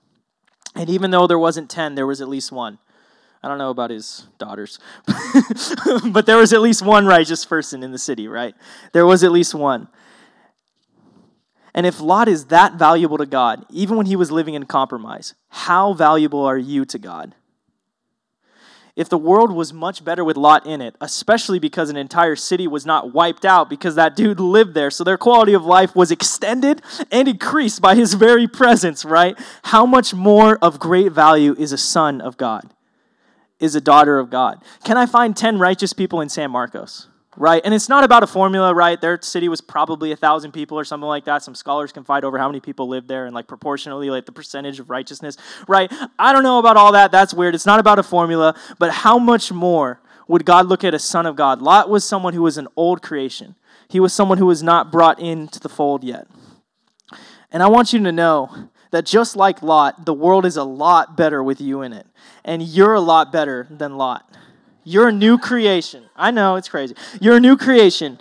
And 0.74 0.90
even 0.90 1.10
though 1.10 1.26
there 1.26 1.38
wasn't 1.38 1.70
10, 1.70 1.94
there 1.94 2.06
was 2.06 2.20
at 2.20 2.28
least 2.28 2.52
one. 2.52 2.78
I 3.42 3.48
don't 3.48 3.58
know 3.58 3.70
about 3.70 3.90
his 3.90 4.26
daughters, 4.38 4.78
but 6.10 6.26
there 6.26 6.36
was 6.36 6.52
at 6.52 6.60
least 6.60 6.82
one 6.82 7.06
righteous 7.06 7.44
person 7.44 7.82
in 7.82 7.92
the 7.92 7.98
city, 7.98 8.28
right? 8.28 8.54
There 8.92 9.06
was 9.06 9.22
at 9.22 9.30
least 9.30 9.54
one. 9.54 9.88
And 11.72 11.86
if 11.86 12.00
Lot 12.00 12.26
is 12.26 12.46
that 12.46 12.74
valuable 12.74 13.18
to 13.18 13.26
God, 13.26 13.64
even 13.70 13.96
when 13.96 14.06
he 14.06 14.16
was 14.16 14.30
living 14.30 14.54
in 14.54 14.64
compromise, 14.64 15.34
how 15.48 15.92
valuable 15.92 16.44
are 16.44 16.58
you 16.58 16.84
to 16.86 16.98
God? 16.98 17.34
If 18.96 19.10
the 19.10 19.18
world 19.18 19.52
was 19.52 19.74
much 19.74 20.02
better 20.02 20.24
with 20.24 20.38
Lot 20.38 20.66
in 20.66 20.80
it, 20.80 20.96
especially 21.02 21.58
because 21.58 21.90
an 21.90 21.96
entire 21.96 22.34
city 22.34 22.66
was 22.66 22.86
not 22.86 23.12
wiped 23.12 23.44
out 23.44 23.68
because 23.68 23.94
that 23.94 24.16
dude 24.16 24.40
lived 24.40 24.72
there. 24.72 24.90
So 24.90 25.04
their 25.04 25.18
quality 25.18 25.52
of 25.52 25.66
life 25.66 25.94
was 25.94 26.10
extended 26.10 26.80
and 27.12 27.28
increased 27.28 27.82
by 27.82 27.94
his 27.94 28.14
very 28.14 28.48
presence, 28.48 29.04
right? 29.04 29.38
How 29.64 29.84
much 29.84 30.14
more 30.14 30.58
of 30.62 30.80
great 30.80 31.12
value 31.12 31.54
is 31.58 31.72
a 31.72 31.78
son 31.78 32.22
of 32.22 32.38
God, 32.38 32.72
is 33.60 33.74
a 33.74 33.80
daughter 33.82 34.18
of 34.18 34.30
God? 34.30 34.62
Can 34.82 34.96
I 34.96 35.04
find 35.04 35.36
10 35.36 35.58
righteous 35.58 35.92
people 35.92 36.22
in 36.22 36.30
San 36.30 36.50
Marcos? 36.50 37.08
Right? 37.36 37.60
And 37.64 37.74
it's 37.74 37.88
not 37.88 38.04
about 38.04 38.22
a 38.22 38.26
formula, 38.26 38.74
right? 38.74 39.00
Their 39.00 39.20
city 39.20 39.48
was 39.48 39.60
probably 39.60 40.12
a 40.12 40.16
thousand 40.16 40.52
people 40.52 40.78
or 40.78 40.84
something 40.84 41.06
like 41.06 41.24
that. 41.24 41.42
Some 41.42 41.54
scholars 41.54 41.92
can 41.92 42.04
fight 42.04 42.24
over 42.24 42.38
how 42.38 42.48
many 42.48 42.60
people 42.60 42.88
live 42.88 43.06
there 43.06 43.26
and 43.26 43.34
like 43.34 43.46
proportionally, 43.46 44.10
like 44.10 44.26
the 44.26 44.32
percentage 44.32 44.80
of 44.80 44.90
righteousness, 44.90 45.36
right? 45.68 45.92
I 46.18 46.32
don't 46.32 46.42
know 46.42 46.58
about 46.58 46.76
all 46.76 46.92
that. 46.92 47.12
That's 47.12 47.34
weird. 47.34 47.54
It's 47.54 47.66
not 47.66 47.80
about 47.80 47.98
a 47.98 48.02
formula, 48.02 48.58
but 48.78 48.90
how 48.90 49.18
much 49.18 49.52
more 49.52 50.00
would 50.28 50.44
God 50.44 50.66
look 50.66 50.84
at 50.84 50.94
a 50.94 50.98
son 50.98 51.26
of 51.26 51.36
God? 51.36 51.62
Lot 51.62 51.88
was 51.88 52.04
someone 52.04 52.34
who 52.34 52.42
was 52.42 52.58
an 52.58 52.68
old 52.76 53.02
creation. 53.02 53.54
He 53.88 54.00
was 54.00 54.12
someone 54.12 54.38
who 54.38 54.46
was 54.46 54.62
not 54.62 54.90
brought 54.90 55.20
into 55.20 55.60
the 55.60 55.68
fold 55.68 56.02
yet. 56.02 56.26
And 57.52 57.62
I 57.62 57.68
want 57.68 57.92
you 57.92 58.02
to 58.02 58.12
know 58.12 58.70
that 58.90 59.06
just 59.06 59.36
like 59.36 59.62
Lot, 59.62 60.06
the 60.06 60.14
world 60.14 60.44
is 60.44 60.56
a 60.56 60.64
lot 60.64 61.16
better 61.16 61.42
with 61.42 61.60
you 61.60 61.82
in 61.82 61.92
it. 61.92 62.06
And 62.44 62.62
you're 62.62 62.94
a 62.94 63.00
lot 63.00 63.32
better 63.32 63.66
than 63.70 63.96
Lot. 63.96 64.28
You're 64.88 65.08
a 65.08 65.12
new 65.12 65.36
creation. 65.36 66.04
I 66.14 66.30
know, 66.30 66.54
it's 66.54 66.68
crazy. 66.68 66.94
You're 67.20 67.38
a 67.38 67.40
new 67.40 67.56
creation. 67.56 68.20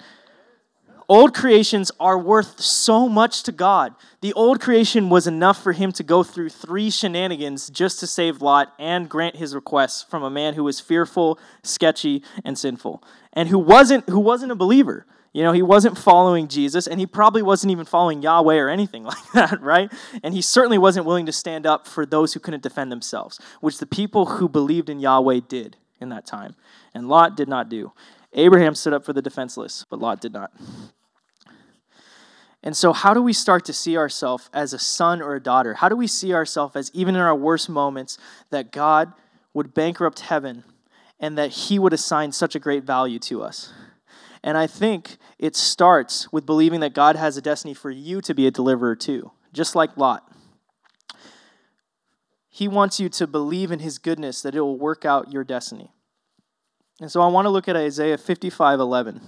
Old 1.07 1.35
creations 1.35 1.91
are 1.99 2.17
worth 2.17 2.59
so 2.59 3.07
much 3.07 3.43
to 3.43 3.51
God. 3.51 3.93
The 4.21 4.33
old 4.33 4.59
creation 4.59 5.11
was 5.11 5.27
enough 5.27 5.61
for 5.61 5.73
him 5.73 5.91
to 5.91 6.01
go 6.01 6.23
through 6.23 6.49
three 6.49 6.89
shenanigans 6.89 7.69
just 7.69 7.99
to 7.99 8.07
save 8.07 8.41
Lot 8.41 8.73
and 8.79 9.07
grant 9.07 9.35
his 9.35 9.53
requests 9.53 10.01
from 10.01 10.23
a 10.23 10.31
man 10.31 10.55
who 10.55 10.63
was 10.63 10.79
fearful, 10.79 11.37
sketchy, 11.61 12.23
and 12.43 12.57
sinful, 12.57 13.03
and 13.31 13.47
who 13.49 13.59
wasn't 13.59 14.09
who 14.09 14.19
wasn't 14.19 14.51
a 14.51 14.55
believer. 14.55 15.05
You 15.33 15.43
know, 15.43 15.51
he 15.51 15.61
wasn't 15.61 15.99
following 15.99 16.47
Jesus, 16.47 16.87
and 16.87 16.99
he 16.99 17.05
probably 17.05 17.43
wasn't 17.43 17.73
even 17.73 17.85
following 17.85 18.23
Yahweh 18.23 18.57
or 18.57 18.69
anything 18.69 19.03
like 19.11 19.31
that, 19.35 19.61
right? 19.61 19.93
And 20.23 20.33
he 20.33 20.41
certainly 20.41 20.79
wasn't 20.79 21.05
willing 21.05 21.27
to 21.27 21.31
stand 21.31 21.67
up 21.67 21.85
for 21.85 22.07
those 22.07 22.33
who 22.33 22.39
couldn't 22.39 22.63
defend 22.63 22.91
themselves, 22.91 23.39
which 23.61 23.77
the 23.77 23.85
people 23.85 24.25
who 24.25 24.49
believed 24.49 24.89
in 24.89 24.99
Yahweh 24.99 25.41
did 25.47 25.77
in 25.99 26.09
that 26.09 26.25
time. 26.25 26.55
And 26.93 27.07
Lot 27.07 27.35
did 27.37 27.47
not 27.47 27.69
do. 27.69 27.91
Abraham 28.33 28.75
stood 28.75 28.93
up 28.93 29.05
for 29.05 29.13
the 29.13 29.21
defenseless, 29.21 29.85
but 29.89 29.99
Lot 29.99 30.21
did 30.21 30.33
not. 30.33 30.51
And 32.65 32.75
so, 32.75 32.93
how 32.93 33.13
do 33.13 33.21
we 33.21 33.31
start 33.31 33.63
to 33.65 33.73
see 33.73 33.95
ourselves 33.95 34.49
as 34.51 34.73
a 34.73 34.79
son 34.79 35.21
or 35.21 35.35
a 35.35 35.39
daughter? 35.39 35.75
How 35.75 35.87
do 35.87 35.95
we 35.95 36.07
see 36.07 36.33
ourselves 36.33 36.75
as, 36.75 36.89
even 36.93 37.15
in 37.15 37.21
our 37.21 37.35
worst 37.35 37.69
moments, 37.69 38.17
that 38.49 38.71
God 38.71 39.13
would 39.53 39.75
bankrupt 39.75 40.21
heaven 40.21 40.63
and 41.19 41.37
that 41.37 41.51
He 41.51 41.77
would 41.77 41.93
assign 41.93 42.31
such 42.31 42.55
a 42.55 42.59
great 42.59 42.83
value 42.83 43.19
to 43.19 43.43
us? 43.43 43.71
And 44.43 44.57
I 44.57 44.65
think 44.65 45.17
it 45.37 45.55
starts 45.55 46.31
with 46.31 46.45
believing 46.45 46.79
that 46.79 46.93
God 46.93 47.15
has 47.15 47.37
a 47.37 47.41
destiny 47.41 47.75
for 47.75 47.91
you 47.91 48.19
to 48.21 48.33
be 48.33 48.47
a 48.47 48.51
deliverer 48.51 48.95
too, 48.95 49.31
just 49.53 49.75
like 49.75 49.95
Lot. 49.95 50.27
He 52.55 52.69
wants 52.69 53.01
you 53.01 53.09
to 53.09 53.27
believe 53.27 53.69
in 53.69 53.79
His 53.79 53.97
goodness 53.97 54.41
that 54.41 54.55
it 54.55 54.61
will 54.61 54.77
work 54.77 55.03
out 55.03 55.29
your 55.29 55.43
destiny. 55.43 55.91
And 57.01 57.11
so 57.11 57.19
I 57.19 57.27
want 57.27 57.47
to 57.47 57.49
look 57.49 57.67
at 57.67 57.75
Isaiah 57.75 58.17
55 58.17 58.79
11. 58.79 59.19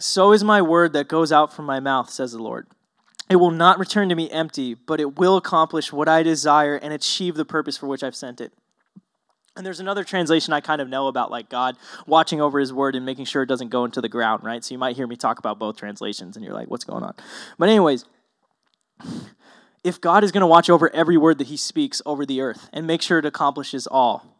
So 0.00 0.32
is 0.32 0.42
my 0.42 0.60
word 0.60 0.92
that 0.94 1.06
goes 1.06 1.30
out 1.30 1.52
from 1.54 1.66
my 1.66 1.78
mouth, 1.78 2.10
says 2.10 2.32
the 2.32 2.42
Lord. 2.42 2.66
It 3.30 3.36
will 3.36 3.52
not 3.52 3.78
return 3.78 4.08
to 4.08 4.16
me 4.16 4.28
empty, 4.28 4.74
but 4.74 4.98
it 4.98 5.16
will 5.16 5.36
accomplish 5.36 5.92
what 5.92 6.08
I 6.08 6.24
desire 6.24 6.74
and 6.74 6.92
achieve 6.92 7.36
the 7.36 7.44
purpose 7.44 7.76
for 7.76 7.86
which 7.86 8.02
I've 8.02 8.16
sent 8.16 8.40
it. 8.40 8.52
And 9.54 9.66
there's 9.66 9.80
another 9.80 10.02
translation 10.02 10.54
I 10.54 10.60
kind 10.60 10.80
of 10.80 10.88
know 10.88 11.08
about, 11.08 11.30
like 11.30 11.50
God 11.50 11.76
watching 12.06 12.40
over 12.40 12.58
his 12.58 12.72
word 12.72 12.96
and 12.96 13.04
making 13.04 13.26
sure 13.26 13.42
it 13.42 13.46
doesn't 13.46 13.68
go 13.68 13.84
into 13.84 14.00
the 14.00 14.08
ground, 14.08 14.44
right? 14.44 14.64
So 14.64 14.74
you 14.74 14.78
might 14.78 14.96
hear 14.96 15.06
me 15.06 15.16
talk 15.16 15.38
about 15.38 15.58
both 15.58 15.76
translations 15.76 16.36
and 16.36 16.44
you're 16.44 16.54
like, 16.54 16.70
what's 16.70 16.84
going 16.84 17.02
on? 17.02 17.14
But, 17.58 17.68
anyways, 17.68 18.06
if 19.84 20.00
God 20.00 20.24
is 20.24 20.32
going 20.32 20.40
to 20.40 20.46
watch 20.46 20.70
over 20.70 20.94
every 20.94 21.18
word 21.18 21.36
that 21.38 21.48
he 21.48 21.58
speaks 21.58 22.00
over 22.06 22.24
the 22.24 22.40
earth 22.40 22.70
and 22.72 22.86
make 22.86 23.02
sure 23.02 23.18
it 23.18 23.26
accomplishes 23.26 23.86
all, 23.86 24.31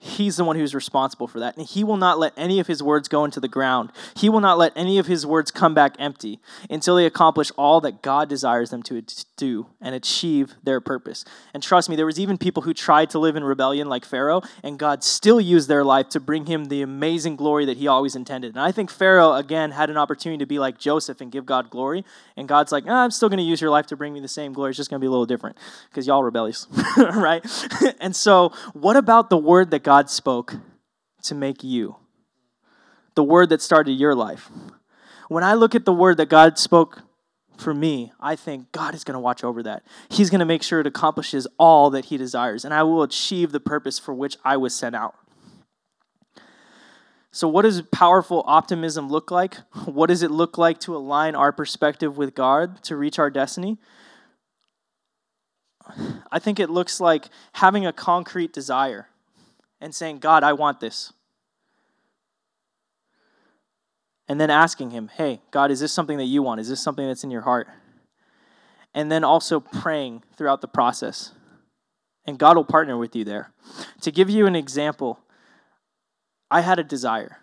He's 0.00 0.36
the 0.36 0.44
one 0.44 0.54
who's 0.54 0.76
responsible 0.76 1.26
for 1.26 1.40
that. 1.40 1.56
And 1.56 1.66
He 1.66 1.82
will 1.82 1.96
not 1.96 2.20
let 2.20 2.32
any 2.36 2.60
of 2.60 2.68
His 2.68 2.82
words 2.82 3.08
go 3.08 3.24
into 3.24 3.40
the 3.40 3.48
ground. 3.48 3.90
He 4.16 4.28
will 4.28 4.40
not 4.40 4.56
let 4.56 4.72
any 4.76 4.98
of 4.98 5.06
His 5.06 5.26
words 5.26 5.50
come 5.50 5.74
back 5.74 5.96
empty 5.98 6.38
until 6.70 6.94
they 6.94 7.04
accomplish 7.04 7.50
all 7.56 7.80
that 7.80 8.00
God 8.00 8.28
desires 8.28 8.70
them 8.70 8.82
to 8.84 9.02
do 9.36 9.66
and 9.80 9.96
achieve 9.96 10.54
their 10.62 10.80
purpose. 10.80 11.24
And 11.52 11.64
trust 11.64 11.88
me, 11.88 11.96
there 11.96 12.06
was 12.06 12.20
even 12.20 12.38
people 12.38 12.62
who 12.62 12.72
tried 12.72 13.10
to 13.10 13.18
live 13.18 13.34
in 13.34 13.42
rebellion 13.42 13.88
like 13.88 14.04
Pharaoh, 14.04 14.42
and 14.62 14.78
God 14.78 15.02
still 15.02 15.40
used 15.40 15.68
their 15.68 15.82
life 15.82 16.08
to 16.10 16.20
bring 16.20 16.46
him 16.46 16.66
the 16.66 16.82
amazing 16.82 17.34
glory 17.34 17.64
that 17.64 17.78
He 17.78 17.88
always 17.88 18.14
intended. 18.14 18.54
And 18.54 18.60
I 18.60 18.70
think 18.70 18.90
Pharaoh, 18.90 19.34
again, 19.34 19.72
had 19.72 19.90
an 19.90 19.96
opportunity 19.96 20.38
to 20.38 20.46
be 20.46 20.60
like 20.60 20.78
Joseph 20.78 21.20
and 21.20 21.32
give 21.32 21.44
God 21.44 21.70
glory. 21.70 22.04
And 22.36 22.46
God's 22.46 22.70
like, 22.70 22.84
oh, 22.86 22.94
I'm 22.94 23.10
still 23.10 23.28
going 23.28 23.38
to 23.38 23.44
use 23.44 23.60
your 23.60 23.70
life 23.70 23.86
to 23.86 23.96
bring 23.96 24.12
me 24.12 24.20
the 24.20 24.28
same 24.28 24.52
glory. 24.52 24.70
It's 24.70 24.76
just 24.76 24.90
going 24.90 25.00
to 25.00 25.02
be 25.02 25.08
a 25.08 25.10
little 25.10 25.26
different 25.26 25.56
because 25.90 26.06
y'all 26.06 26.22
rebellious, 26.22 26.68
right? 26.96 27.44
and 28.00 28.14
so, 28.14 28.52
what 28.74 28.96
about 28.96 29.28
the 29.28 29.36
word 29.36 29.72
that 29.72 29.82
God 29.88 30.10
spoke 30.10 30.54
to 31.22 31.34
make 31.34 31.64
you. 31.64 31.96
The 33.14 33.24
word 33.24 33.48
that 33.48 33.62
started 33.62 33.92
your 33.92 34.14
life. 34.14 34.50
When 35.28 35.42
I 35.42 35.54
look 35.54 35.74
at 35.74 35.86
the 35.86 35.94
word 35.94 36.18
that 36.18 36.28
God 36.28 36.58
spoke 36.58 37.04
for 37.56 37.72
me, 37.72 38.12
I 38.20 38.36
think 38.36 38.70
God 38.70 38.94
is 38.94 39.02
going 39.02 39.14
to 39.14 39.18
watch 39.18 39.42
over 39.42 39.62
that. 39.62 39.82
He's 40.10 40.28
going 40.28 40.40
to 40.40 40.44
make 40.44 40.62
sure 40.62 40.80
it 40.80 40.86
accomplishes 40.86 41.46
all 41.58 41.88
that 41.88 42.04
He 42.04 42.18
desires, 42.18 42.66
and 42.66 42.74
I 42.74 42.82
will 42.82 43.02
achieve 43.02 43.50
the 43.50 43.60
purpose 43.60 43.98
for 43.98 44.12
which 44.12 44.36
I 44.44 44.58
was 44.58 44.74
sent 44.74 44.94
out. 44.94 45.14
So, 47.30 47.48
what 47.48 47.62
does 47.62 47.80
powerful 47.80 48.44
optimism 48.46 49.08
look 49.08 49.30
like? 49.30 49.54
What 49.86 50.08
does 50.08 50.22
it 50.22 50.30
look 50.30 50.58
like 50.58 50.80
to 50.80 50.94
align 50.94 51.34
our 51.34 51.50
perspective 51.50 52.18
with 52.18 52.34
God 52.34 52.82
to 52.82 52.94
reach 52.94 53.18
our 53.18 53.30
destiny? 53.30 53.78
I 56.30 56.38
think 56.38 56.60
it 56.60 56.68
looks 56.68 57.00
like 57.00 57.30
having 57.54 57.86
a 57.86 57.92
concrete 57.94 58.52
desire 58.52 59.08
and 59.80 59.94
saying, 59.94 60.18
God, 60.18 60.42
I 60.42 60.52
want 60.52 60.80
this. 60.80 61.12
And 64.28 64.40
then 64.40 64.50
asking 64.50 64.90
Him, 64.90 65.10
hey, 65.16 65.40
God, 65.50 65.70
is 65.70 65.80
this 65.80 65.92
something 65.92 66.18
that 66.18 66.24
you 66.24 66.42
want? 66.42 66.60
Is 66.60 66.68
this 66.68 66.82
something 66.82 67.06
that's 67.06 67.24
in 67.24 67.30
your 67.30 67.42
heart? 67.42 67.68
And 68.94 69.10
then 69.10 69.24
also 69.24 69.60
praying 69.60 70.22
throughout 70.36 70.60
the 70.60 70.68
process. 70.68 71.32
And 72.26 72.38
God 72.38 72.56
will 72.56 72.64
partner 72.64 72.98
with 72.98 73.16
you 73.16 73.24
there. 73.24 73.52
To 74.02 74.10
give 74.10 74.28
you 74.28 74.46
an 74.46 74.54
example, 74.54 75.20
I 76.50 76.60
had 76.60 76.78
a 76.78 76.84
desire. 76.84 77.38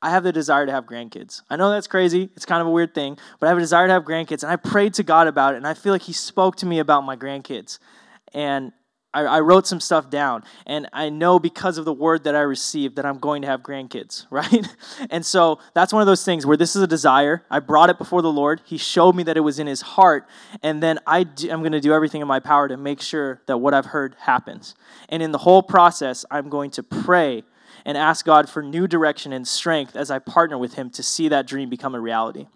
I 0.00 0.10
have 0.10 0.22
the 0.22 0.32
desire 0.32 0.64
to 0.64 0.70
have 0.70 0.86
grandkids. 0.86 1.42
I 1.50 1.56
know 1.56 1.70
that's 1.70 1.88
crazy. 1.88 2.30
It's 2.36 2.46
kind 2.46 2.60
of 2.60 2.68
a 2.68 2.70
weird 2.70 2.94
thing, 2.94 3.18
but 3.40 3.46
I 3.46 3.48
have 3.48 3.58
a 3.58 3.60
desire 3.60 3.88
to 3.88 3.92
have 3.92 4.04
grandkids. 4.04 4.44
And 4.44 4.52
I 4.52 4.56
prayed 4.56 4.94
to 4.94 5.02
God 5.02 5.26
about 5.26 5.54
it, 5.54 5.56
and 5.56 5.66
I 5.66 5.74
feel 5.74 5.92
like 5.92 6.02
He 6.02 6.12
spoke 6.12 6.54
to 6.56 6.66
me 6.66 6.78
about 6.78 7.02
my 7.02 7.16
grandkids. 7.16 7.80
And 8.32 8.72
I, 9.14 9.22
I 9.22 9.40
wrote 9.40 9.66
some 9.66 9.80
stuff 9.80 10.10
down, 10.10 10.44
and 10.66 10.86
I 10.92 11.08
know 11.08 11.38
because 11.38 11.78
of 11.78 11.86
the 11.86 11.92
word 11.92 12.24
that 12.24 12.34
I 12.34 12.40
received 12.40 12.96
that 12.96 13.06
I'm 13.06 13.18
going 13.18 13.40
to 13.42 13.48
have 13.48 13.62
grandkids, 13.62 14.26
right? 14.30 14.66
and 15.10 15.24
so 15.24 15.60
that's 15.74 15.92
one 15.92 16.02
of 16.02 16.06
those 16.06 16.24
things 16.24 16.44
where 16.44 16.56
this 16.56 16.76
is 16.76 16.82
a 16.82 16.86
desire. 16.86 17.44
I 17.50 17.60
brought 17.60 17.88
it 17.88 17.96
before 17.98 18.20
the 18.20 18.32
Lord. 18.32 18.60
He 18.64 18.76
showed 18.76 19.14
me 19.14 19.22
that 19.24 19.36
it 19.36 19.40
was 19.40 19.58
in 19.58 19.66
His 19.66 19.80
heart, 19.80 20.28
and 20.62 20.82
then 20.82 20.98
I 21.06 21.20
I'm 21.20 21.60
going 21.60 21.72
to 21.72 21.80
do 21.80 21.92
everything 21.92 22.20
in 22.20 22.28
my 22.28 22.40
power 22.40 22.68
to 22.68 22.76
make 22.76 23.00
sure 23.00 23.40
that 23.46 23.58
what 23.58 23.72
I've 23.72 23.86
heard 23.86 24.14
happens. 24.20 24.74
And 25.08 25.22
in 25.22 25.32
the 25.32 25.38
whole 25.38 25.62
process, 25.62 26.24
I'm 26.30 26.50
going 26.50 26.70
to 26.72 26.82
pray 26.82 27.44
and 27.84 27.96
ask 27.96 28.26
God 28.26 28.50
for 28.50 28.62
new 28.62 28.86
direction 28.86 29.32
and 29.32 29.48
strength 29.48 29.96
as 29.96 30.10
I 30.10 30.18
partner 30.18 30.58
with 30.58 30.74
Him 30.74 30.90
to 30.90 31.02
see 31.02 31.28
that 31.28 31.46
dream 31.46 31.70
become 31.70 31.94
a 31.94 32.00
reality. 32.00 32.46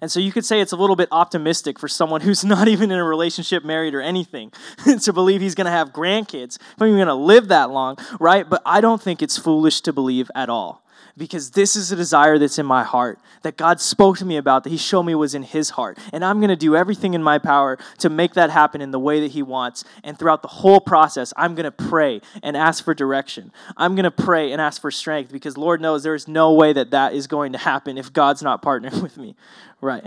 And 0.00 0.10
so 0.10 0.20
you 0.20 0.32
could 0.32 0.44
say 0.44 0.60
it's 0.60 0.72
a 0.72 0.76
little 0.76 0.96
bit 0.96 1.08
optimistic 1.10 1.78
for 1.78 1.88
someone 1.88 2.20
who's 2.22 2.44
not 2.44 2.68
even 2.68 2.90
in 2.90 2.98
a 2.98 3.04
relationship, 3.04 3.64
married, 3.64 3.94
or 3.94 4.00
anything 4.00 4.52
to 5.02 5.12
believe 5.12 5.40
he's 5.40 5.54
going 5.54 5.66
to 5.66 5.70
have 5.70 5.92
grandkids, 5.92 6.58
not 6.78 6.86
even 6.86 6.98
going 6.98 7.08
to 7.08 7.14
live 7.14 7.48
that 7.48 7.70
long, 7.70 7.96
right? 8.20 8.48
But 8.48 8.62
I 8.64 8.80
don't 8.80 9.00
think 9.00 9.22
it's 9.22 9.36
foolish 9.36 9.80
to 9.82 9.92
believe 9.92 10.30
at 10.34 10.48
all 10.48 10.85
because 11.16 11.52
this 11.52 11.76
is 11.76 11.90
a 11.90 11.96
desire 11.96 12.38
that's 12.38 12.58
in 12.58 12.66
my 12.66 12.84
heart 12.84 13.18
that 13.42 13.56
God 13.56 13.80
spoke 13.80 14.18
to 14.18 14.24
me 14.24 14.36
about, 14.36 14.64
that 14.64 14.70
He 14.70 14.76
showed 14.76 15.04
me 15.04 15.14
was 15.14 15.34
in 15.34 15.42
His 15.42 15.70
heart. 15.70 15.98
And 16.12 16.24
I'm 16.24 16.40
going 16.40 16.50
to 16.50 16.56
do 16.56 16.76
everything 16.76 17.14
in 17.14 17.22
my 17.22 17.38
power 17.38 17.78
to 17.98 18.10
make 18.10 18.34
that 18.34 18.50
happen 18.50 18.80
in 18.80 18.90
the 18.90 18.98
way 18.98 19.20
that 19.20 19.30
He 19.30 19.42
wants. 19.42 19.84
And 20.04 20.18
throughout 20.18 20.42
the 20.42 20.48
whole 20.48 20.80
process, 20.80 21.32
I'm 21.36 21.54
going 21.54 21.64
to 21.64 21.70
pray 21.70 22.20
and 22.42 22.56
ask 22.56 22.84
for 22.84 22.94
direction. 22.94 23.52
I'm 23.76 23.94
going 23.94 24.04
to 24.04 24.10
pray 24.10 24.52
and 24.52 24.60
ask 24.60 24.80
for 24.80 24.90
strength 24.90 25.32
because 25.32 25.56
Lord 25.56 25.80
knows 25.80 26.02
there 26.02 26.14
is 26.14 26.28
no 26.28 26.52
way 26.52 26.72
that 26.72 26.90
that 26.90 27.14
is 27.14 27.26
going 27.26 27.52
to 27.52 27.58
happen 27.58 27.96
if 27.96 28.12
God's 28.12 28.42
not 28.42 28.62
partnering 28.62 29.02
with 29.02 29.16
me. 29.16 29.36
Right. 29.80 30.04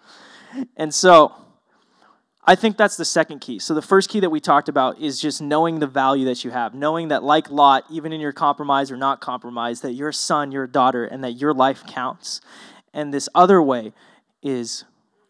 and 0.76 0.94
so 0.94 1.34
I 2.46 2.54
think 2.56 2.76
that's 2.76 2.96
the 2.96 3.06
second 3.06 3.40
key. 3.40 3.58
So, 3.58 3.72
the 3.72 3.82
first 3.82 4.10
key 4.10 4.20
that 4.20 4.28
we 4.30 4.38
talked 4.38 4.68
about 4.68 4.98
is 4.98 5.18
just 5.18 5.40
knowing 5.40 5.78
the 5.78 5.86
value 5.86 6.26
that 6.26 6.44
you 6.44 6.50
have, 6.50 6.74
knowing 6.74 7.08
that, 7.08 7.22
like 7.22 7.50
Lot, 7.50 7.84
even 7.90 8.12
in 8.12 8.20
your 8.20 8.32
compromise 8.32 8.90
or 8.90 8.96
not 8.96 9.20
compromise, 9.20 9.80
that 9.80 9.92
you're 9.92 10.10
a 10.10 10.14
son, 10.14 10.52
you're 10.52 10.64
a 10.64 10.70
daughter, 10.70 11.04
and 11.04 11.24
that 11.24 11.32
your 11.32 11.54
life 11.54 11.86
counts. 11.86 12.42
And 12.92 13.14
this 13.14 13.28
other 13.34 13.62
way 13.62 13.92
is 14.42 14.84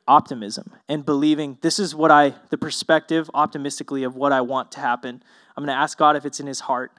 optimism 0.07 0.73
and 0.89 1.07
believing 1.07 1.57
this 1.63 1.79
is 1.79 1.95
what 1.95 2.11
I, 2.11 2.35
the 2.51 2.59
perspective 2.59 3.31
optimistically 3.33 4.03
of 4.03 4.17
what 4.17 4.33
I 4.33 4.41
want 4.41 4.73
to 4.73 4.81
happen. 4.81 5.23
I'm 5.57 5.65
going 5.65 5.75
to 5.75 5.81
ask 5.81 5.97
God 5.97 6.17
if 6.17 6.27
it's 6.27 6.41
in 6.41 6.47
his 6.47 6.61
heart 6.61 6.93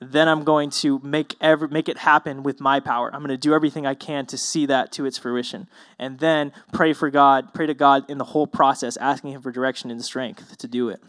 then 0.00 0.28
I'm 0.28 0.44
going 0.44 0.70
to 0.70 0.98
make 1.02 1.36
every, 1.40 1.68
make 1.68 1.88
it 1.88 1.98
happen 1.98 2.42
with 2.42 2.60
my 2.60 2.80
power. 2.80 3.10
I'm 3.12 3.20
going 3.20 3.28
to 3.28 3.36
do 3.36 3.54
everything 3.54 3.86
I 3.86 3.94
can 3.94 4.26
to 4.26 4.38
see 4.38 4.66
that 4.66 4.92
to 4.92 5.06
its 5.06 5.18
fruition. 5.18 5.68
And 5.98 6.18
then 6.18 6.52
pray 6.72 6.92
for 6.92 7.10
God, 7.10 7.54
pray 7.54 7.66
to 7.66 7.74
God 7.74 8.08
in 8.10 8.18
the 8.18 8.24
whole 8.24 8.46
process, 8.46 8.96
asking 8.96 9.32
Him 9.32 9.42
for 9.42 9.52
direction 9.52 9.90
and 9.90 10.04
strength 10.04 10.58
to 10.58 10.68
do 10.68 10.88
it. 10.88 11.00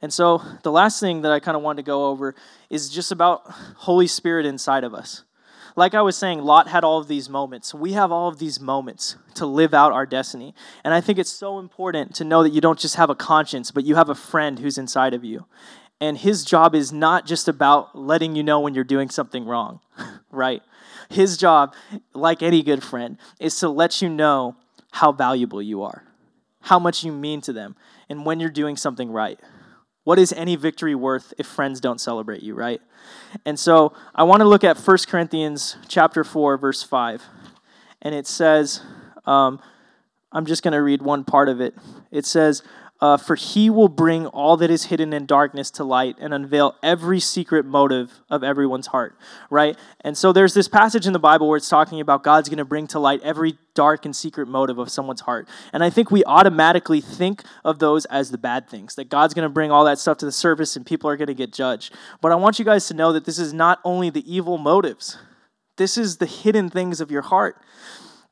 And 0.00 0.12
so 0.12 0.42
the 0.62 0.72
last 0.72 1.00
thing 1.00 1.22
that 1.22 1.32
I 1.32 1.40
kind 1.40 1.56
of 1.56 1.62
wanted 1.62 1.82
to 1.82 1.86
go 1.86 2.06
over 2.06 2.34
is 2.68 2.90
just 2.90 3.12
about 3.12 3.42
Holy 3.48 4.06
Spirit 4.06 4.46
inside 4.46 4.84
of 4.84 4.92
us. 4.94 5.24
Like 5.76 5.94
I 5.94 6.02
was 6.02 6.16
saying, 6.16 6.40
Lot 6.40 6.68
had 6.68 6.84
all 6.84 6.98
of 6.98 7.08
these 7.08 7.28
moments. 7.28 7.74
We 7.74 7.94
have 7.94 8.12
all 8.12 8.28
of 8.28 8.38
these 8.38 8.60
moments 8.60 9.16
to 9.34 9.46
live 9.46 9.74
out 9.74 9.92
our 9.92 10.06
destiny. 10.06 10.54
And 10.84 10.94
I 10.94 11.00
think 11.00 11.18
it's 11.18 11.32
so 11.32 11.58
important 11.58 12.14
to 12.16 12.24
know 12.24 12.42
that 12.44 12.52
you 12.52 12.60
don't 12.60 12.78
just 12.78 12.94
have 12.96 13.10
a 13.10 13.14
conscience, 13.14 13.70
but 13.72 13.84
you 13.84 13.96
have 13.96 14.08
a 14.08 14.14
friend 14.14 14.58
who's 14.58 14.78
inside 14.78 15.14
of 15.14 15.24
you. 15.24 15.46
And 16.04 16.18
his 16.18 16.44
job 16.44 16.74
is 16.74 16.92
not 16.92 17.24
just 17.24 17.48
about 17.48 17.96
letting 17.96 18.36
you 18.36 18.42
know 18.42 18.60
when 18.60 18.74
you're 18.74 18.84
doing 18.84 19.08
something 19.08 19.46
wrong, 19.46 19.80
right? 20.30 20.62
His 21.08 21.38
job, 21.38 21.74
like 22.12 22.42
any 22.42 22.62
good 22.62 22.82
friend, 22.82 23.16
is 23.40 23.58
to 23.60 23.70
let 23.70 24.02
you 24.02 24.10
know 24.10 24.54
how 24.92 25.12
valuable 25.12 25.62
you 25.62 25.82
are, 25.82 26.04
how 26.60 26.78
much 26.78 27.04
you 27.04 27.10
mean 27.10 27.40
to 27.40 27.54
them, 27.54 27.74
and 28.10 28.26
when 28.26 28.38
you're 28.38 28.50
doing 28.50 28.76
something 28.76 29.10
right. 29.10 29.40
What 30.02 30.18
is 30.18 30.34
any 30.34 30.56
victory 30.56 30.94
worth 30.94 31.32
if 31.38 31.46
friends 31.46 31.80
don't 31.80 31.98
celebrate 31.98 32.42
you, 32.42 32.54
right? 32.54 32.82
And 33.46 33.58
so 33.58 33.94
I 34.14 34.24
want 34.24 34.42
to 34.42 34.46
look 34.46 34.62
at 34.62 34.76
1 34.76 34.98
Corinthians 35.08 35.78
chapter 35.88 36.22
4, 36.22 36.58
verse 36.58 36.82
5. 36.82 37.22
And 38.02 38.14
it 38.14 38.26
says, 38.26 38.82
um, 39.24 39.58
I'm 40.30 40.44
just 40.44 40.62
going 40.62 40.72
to 40.72 40.82
read 40.82 41.00
one 41.00 41.24
part 41.24 41.48
of 41.48 41.62
it. 41.62 41.74
It 42.10 42.26
says, 42.26 42.62
uh, 43.04 43.18
for 43.18 43.34
he 43.34 43.68
will 43.68 43.90
bring 43.90 44.26
all 44.28 44.56
that 44.56 44.70
is 44.70 44.84
hidden 44.84 45.12
in 45.12 45.26
darkness 45.26 45.70
to 45.70 45.84
light 45.84 46.16
and 46.18 46.32
unveil 46.32 46.74
every 46.82 47.20
secret 47.20 47.66
motive 47.66 48.22
of 48.30 48.42
everyone's 48.42 48.86
heart, 48.86 49.14
right? 49.50 49.76
And 50.00 50.16
so 50.16 50.32
there's 50.32 50.54
this 50.54 50.68
passage 50.68 51.06
in 51.06 51.12
the 51.12 51.18
Bible 51.18 51.46
where 51.46 51.58
it's 51.58 51.68
talking 51.68 52.00
about 52.00 52.24
God's 52.24 52.48
going 52.48 52.56
to 52.56 52.64
bring 52.64 52.86
to 52.86 52.98
light 52.98 53.20
every 53.22 53.58
dark 53.74 54.06
and 54.06 54.16
secret 54.16 54.48
motive 54.48 54.78
of 54.78 54.88
someone's 54.88 55.20
heart. 55.20 55.46
And 55.74 55.84
I 55.84 55.90
think 55.90 56.10
we 56.10 56.24
automatically 56.24 57.02
think 57.02 57.42
of 57.62 57.78
those 57.78 58.06
as 58.06 58.30
the 58.30 58.38
bad 58.38 58.70
things, 58.70 58.94
that 58.94 59.10
God's 59.10 59.34
going 59.34 59.42
to 59.42 59.50
bring 59.50 59.70
all 59.70 59.84
that 59.84 59.98
stuff 59.98 60.16
to 60.18 60.24
the 60.24 60.32
surface 60.32 60.74
and 60.74 60.86
people 60.86 61.10
are 61.10 61.18
going 61.18 61.26
to 61.26 61.34
get 61.34 61.52
judged. 61.52 61.92
But 62.22 62.32
I 62.32 62.36
want 62.36 62.58
you 62.58 62.64
guys 62.64 62.88
to 62.88 62.94
know 62.94 63.12
that 63.12 63.26
this 63.26 63.38
is 63.38 63.52
not 63.52 63.80
only 63.84 64.08
the 64.08 64.24
evil 64.34 64.56
motives, 64.56 65.18
this 65.76 65.98
is 65.98 66.16
the 66.16 66.26
hidden 66.26 66.70
things 66.70 67.02
of 67.02 67.10
your 67.10 67.20
heart 67.20 67.60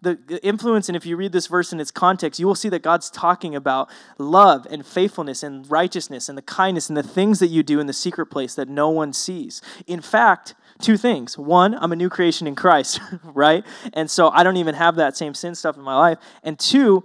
the, 0.02 0.40
influence, 0.42 0.88
and 0.88 0.96
if 0.96 1.06
you 1.06 1.16
read 1.16 1.32
this 1.32 1.46
verse 1.46 1.72
in 1.72 1.80
its 1.80 1.90
context, 1.90 2.38
you 2.38 2.46
will 2.46 2.54
see 2.54 2.68
that 2.68 2.82
God's 2.82 3.08
talking 3.08 3.54
about 3.54 3.88
love 4.18 4.66
and 4.70 4.84
faithfulness 4.84 5.42
and 5.42 5.68
righteousness 5.70 6.28
and 6.28 6.36
the 6.36 6.42
kindness 6.42 6.88
and 6.88 6.96
the 6.96 7.02
things 7.02 7.38
that 7.38 7.46
you 7.46 7.62
do 7.62 7.80
in 7.80 7.86
the 7.86 7.92
secret 7.92 8.26
place 8.26 8.54
that 8.56 8.68
no 8.68 8.90
one 8.90 9.12
sees. 9.12 9.62
In 9.86 10.00
fact, 10.00 10.54
two 10.80 10.96
things. 10.96 11.38
One, 11.38 11.74
I'm 11.74 11.92
a 11.92 11.96
new 11.96 12.08
creation 12.08 12.46
in 12.46 12.54
Christ, 12.54 13.00
right? 13.24 13.64
And 13.92 14.10
so 14.10 14.28
I 14.30 14.42
don't 14.42 14.56
even 14.56 14.74
have 14.74 14.96
that 14.96 15.16
same 15.16 15.34
sin 15.34 15.54
stuff 15.54 15.76
in 15.76 15.82
my 15.82 15.96
life. 15.96 16.18
And 16.42 16.58
two, 16.58 17.04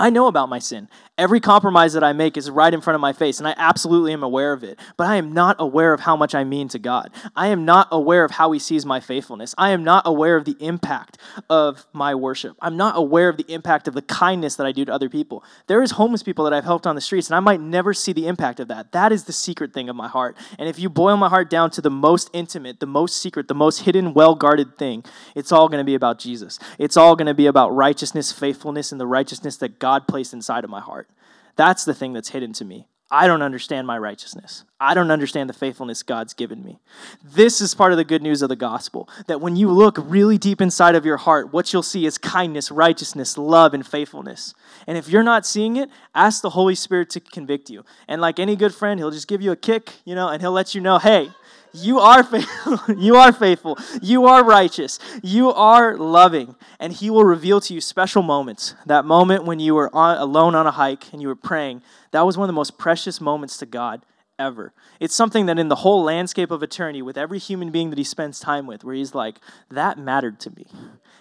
I 0.00 0.08
know 0.08 0.28
about 0.28 0.48
my 0.48 0.58
sin. 0.58 0.88
Every 1.18 1.40
compromise 1.40 1.92
that 1.92 2.02
I 2.02 2.14
make 2.14 2.38
is 2.38 2.50
right 2.50 2.72
in 2.72 2.80
front 2.80 2.94
of 2.94 3.02
my 3.02 3.12
face, 3.12 3.38
and 3.38 3.46
I 3.46 3.54
absolutely 3.58 4.14
am 4.14 4.22
aware 4.22 4.54
of 4.54 4.64
it. 4.64 4.80
But 4.96 5.08
I 5.08 5.16
am 5.16 5.34
not 5.34 5.56
aware 5.58 5.92
of 5.92 6.00
how 6.00 6.16
much 6.16 6.34
I 6.34 6.42
mean 6.42 6.68
to 6.68 6.78
God. 6.78 7.10
I 7.36 7.48
am 7.48 7.66
not 7.66 7.88
aware 7.92 8.24
of 8.24 8.30
how 8.30 8.50
He 8.52 8.58
sees 8.58 8.86
my 8.86 9.00
faithfulness. 9.00 9.54
I 9.58 9.72
am 9.72 9.84
not 9.84 10.04
aware 10.06 10.36
of 10.36 10.46
the 10.46 10.56
impact 10.58 11.18
of 11.50 11.86
my 11.92 12.14
worship. 12.14 12.56
I'm 12.62 12.78
not 12.78 12.96
aware 12.96 13.28
of 13.28 13.36
the 13.36 13.44
impact 13.52 13.86
of 13.86 13.92
the 13.92 14.00
kindness 14.00 14.56
that 14.56 14.66
I 14.66 14.72
do 14.72 14.86
to 14.86 14.92
other 14.92 15.10
people. 15.10 15.44
There 15.66 15.82
is 15.82 15.90
homeless 15.90 16.22
people 16.22 16.44
that 16.44 16.54
I've 16.54 16.64
helped 16.64 16.86
on 16.86 16.94
the 16.94 17.02
streets, 17.02 17.28
and 17.28 17.36
I 17.36 17.40
might 17.40 17.60
never 17.60 17.92
see 17.92 18.14
the 18.14 18.26
impact 18.26 18.58
of 18.58 18.68
that. 18.68 18.92
That 18.92 19.12
is 19.12 19.24
the 19.24 19.34
secret 19.34 19.74
thing 19.74 19.90
of 19.90 19.96
my 19.96 20.08
heart. 20.08 20.38
And 20.58 20.70
if 20.70 20.78
you 20.78 20.88
boil 20.88 21.18
my 21.18 21.28
heart 21.28 21.50
down 21.50 21.70
to 21.72 21.82
the 21.82 21.90
most 21.90 22.30
intimate, 22.32 22.80
the 22.80 22.86
most 22.86 23.20
secret, 23.20 23.46
the 23.46 23.54
most 23.54 23.80
hidden, 23.80 24.14
well 24.14 24.34
guarded 24.34 24.78
thing, 24.78 25.04
it's 25.34 25.52
all 25.52 25.68
going 25.68 25.80
to 25.80 25.84
be 25.84 25.94
about 25.94 26.18
Jesus. 26.18 26.58
It's 26.78 26.96
all 26.96 27.14
going 27.14 27.26
to 27.26 27.34
be 27.34 27.46
about 27.46 27.76
righteousness, 27.76 28.32
faithfulness, 28.32 28.90
and 28.90 28.98
the 28.98 29.06
righteousness 29.06 29.58
that 29.58 29.78
God 29.78 29.89
placed 29.98 30.32
inside 30.32 30.64
of 30.64 30.70
my 30.70 30.80
heart. 30.80 31.08
That's 31.56 31.84
the 31.84 31.94
thing 31.94 32.12
that's 32.12 32.30
hidden 32.30 32.52
to 32.54 32.64
me. 32.64 32.86
I 33.12 33.26
don't 33.26 33.42
understand 33.42 33.88
my 33.88 33.98
righteousness. 33.98 34.62
I 34.78 34.94
don't 34.94 35.10
understand 35.10 35.50
the 35.50 35.54
faithfulness 35.54 36.04
God's 36.04 36.32
given 36.32 36.62
me. 36.62 36.78
This 37.24 37.60
is 37.60 37.74
part 37.74 37.90
of 37.90 37.98
the 37.98 38.04
good 38.04 38.22
news 38.22 38.40
of 38.40 38.48
the 38.48 38.54
gospel 38.54 39.08
that 39.26 39.40
when 39.40 39.56
you 39.56 39.68
look 39.68 39.96
really 39.98 40.38
deep 40.38 40.60
inside 40.60 40.94
of 40.94 41.04
your 41.04 41.16
heart, 41.16 41.52
what 41.52 41.72
you'll 41.72 41.82
see 41.82 42.06
is 42.06 42.18
kindness, 42.18 42.70
righteousness, 42.70 43.36
love, 43.36 43.74
and 43.74 43.84
faithfulness. 43.84 44.54
And 44.86 44.96
if 44.96 45.08
you're 45.08 45.24
not 45.24 45.44
seeing 45.44 45.76
it, 45.76 45.90
ask 46.14 46.40
the 46.40 46.50
Holy 46.50 46.76
Spirit 46.76 47.10
to 47.10 47.20
convict 47.20 47.68
you. 47.68 47.84
And 48.06 48.20
like 48.20 48.38
any 48.38 48.54
good 48.54 48.72
friend, 48.72 49.00
he'll 49.00 49.10
just 49.10 49.26
give 49.26 49.42
you 49.42 49.50
a 49.50 49.56
kick, 49.56 49.92
you 50.04 50.14
know, 50.14 50.28
and 50.28 50.40
he'll 50.40 50.52
let 50.52 50.76
you 50.76 50.80
know, 50.80 50.98
hey, 50.98 51.30
you 51.72 51.98
are 51.98 52.22
faithful. 52.22 52.94
you 52.96 53.16
are 53.16 53.32
faithful. 53.32 53.78
You 54.02 54.26
are 54.26 54.44
righteous. 54.44 54.98
You 55.22 55.50
are 55.50 55.96
loving. 55.96 56.56
And 56.78 56.92
he 56.92 57.10
will 57.10 57.24
reveal 57.24 57.60
to 57.62 57.74
you 57.74 57.80
special 57.80 58.22
moments. 58.22 58.74
That 58.86 59.04
moment 59.04 59.44
when 59.44 59.60
you 59.60 59.74
were 59.74 59.94
on, 59.94 60.18
alone 60.18 60.54
on 60.54 60.66
a 60.66 60.72
hike 60.72 61.12
and 61.12 61.22
you 61.22 61.28
were 61.28 61.36
praying, 61.36 61.82
that 62.12 62.22
was 62.22 62.36
one 62.36 62.44
of 62.44 62.48
the 62.48 62.58
most 62.58 62.78
precious 62.78 63.20
moments 63.20 63.56
to 63.58 63.66
God 63.66 64.04
ever. 64.38 64.72
It's 64.98 65.14
something 65.14 65.46
that 65.46 65.58
in 65.58 65.68
the 65.68 65.76
whole 65.76 66.02
landscape 66.02 66.50
of 66.50 66.62
eternity, 66.62 67.02
with 67.02 67.18
every 67.18 67.38
human 67.38 67.70
being 67.70 67.90
that 67.90 67.98
he 67.98 68.04
spends 68.04 68.40
time 68.40 68.66
with, 68.66 68.82
where 68.82 68.94
he's 68.94 69.14
like, 69.14 69.38
that 69.70 69.98
mattered 69.98 70.40
to 70.40 70.50
me. 70.56 70.66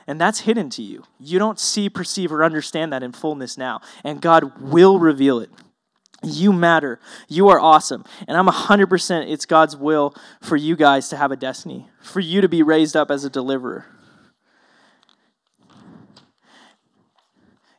And 0.07 0.19
that's 0.19 0.41
hidden 0.41 0.69
to 0.71 0.81
you. 0.81 1.03
You 1.19 1.37
don't 1.37 1.59
see, 1.59 1.89
perceive, 1.89 2.31
or 2.31 2.43
understand 2.43 2.91
that 2.93 3.03
in 3.03 3.11
fullness 3.11 3.57
now. 3.57 3.81
And 4.03 4.21
God 4.21 4.59
will 4.59 4.97
reveal 4.97 5.39
it. 5.39 5.51
You 6.23 6.51
matter. 6.51 6.99
You 7.27 7.47
are 7.49 7.59
awesome. 7.59 8.03
And 8.27 8.37
I'm 8.37 8.47
100% 8.47 9.31
it's 9.31 9.45
God's 9.45 9.75
will 9.75 10.13
for 10.41 10.57
you 10.57 10.75
guys 10.75 11.09
to 11.09 11.17
have 11.17 11.31
a 11.31 11.37
destiny, 11.37 11.87
for 12.01 12.19
you 12.19 12.41
to 12.41 12.49
be 12.49 12.61
raised 12.61 12.95
up 12.95 13.09
as 13.09 13.23
a 13.23 13.29
deliverer. 13.29 13.85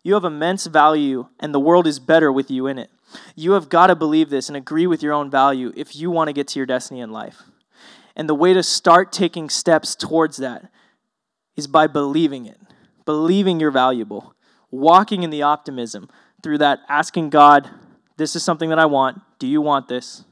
You 0.03 0.15
have 0.15 0.25
immense 0.25 0.67
value, 0.67 1.27
and 1.39 1.55
the 1.55 1.61
world 1.61 1.87
is 1.87 1.99
better 1.99 2.33
with 2.33 2.51
you 2.51 2.67
in 2.67 2.79
it. 2.79 2.91
You 3.35 3.53
have 3.53 3.69
got 3.69 3.89
to 3.89 3.97
believe 3.97 4.31
this 4.31 4.49
and 4.49 4.57
agree 4.57 4.87
with 4.87 5.03
your 5.03 5.13
own 5.13 5.31
value 5.31 5.73
if 5.77 5.95
you 5.95 6.11
want 6.11 6.29
to 6.29 6.33
get 6.33 6.49
to 6.49 6.59
your 6.59 6.67
destiny 6.67 7.01
in 7.01 7.11
life. 7.11 7.43
And 8.17 8.29
the 8.29 8.35
way 8.35 8.55
to 8.55 8.63
start 8.63 9.13
taking 9.13 9.51
steps 9.51 9.95
towards 9.95 10.39
that 10.39 10.71
is 11.57 11.67
by 11.67 11.87
believing 11.87 12.47
it, 12.47 12.59
believing 13.05 13.61
you're 13.61 13.71
valuable, 13.71 14.35
walking 14.71 15.23
in 15.23 15.31
the 15.31 15.43
optimism 15.43 16.09
through 16.43 16.59
that, 16.59 16.81
asking 16.89 17.31
God, 17.31 17.69
this 18.21 18.37
is 18.37 18.43
something 18.45 18.69
that 18.69 18.79
I 18.79 18.85
want. 18.85 19.23
Do 19.39 19.47
you 19.47 19.63
want 19.63 19.89
this? 19.89 20.25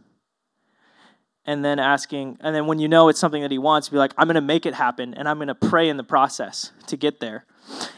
And 1.46 1.64
then 1.64 1.78
asking, 1.78 2.36
and 2.40 2.54
then 2.54 2.66
when 2.66 2.78
you 2.78 2.86
know 2.86 3.08
it's 3.08 3.18
something 3.18 3.40
that 3.40 3.50
he 3.50 3.56
wants, 3.56 3.88
be 3.88 3.96
like, 3.96 4.12
I'm 4.18 4.26
going 4.26 4.34
to 4.34 4.42
make 4.42 4.66
it 4.66 4.74
happen, 4.74 5.14
and 5.14 5.26
I'm 5.26 5.38
going 5.38 5.48
to 5.48 5.54
pray 5.54 5.88
in 5.88 5.96
the 5.96 6.04
process 6.04 6.72
to 6.88 6.98
get 6.98 7.20
there. 7.20 7.46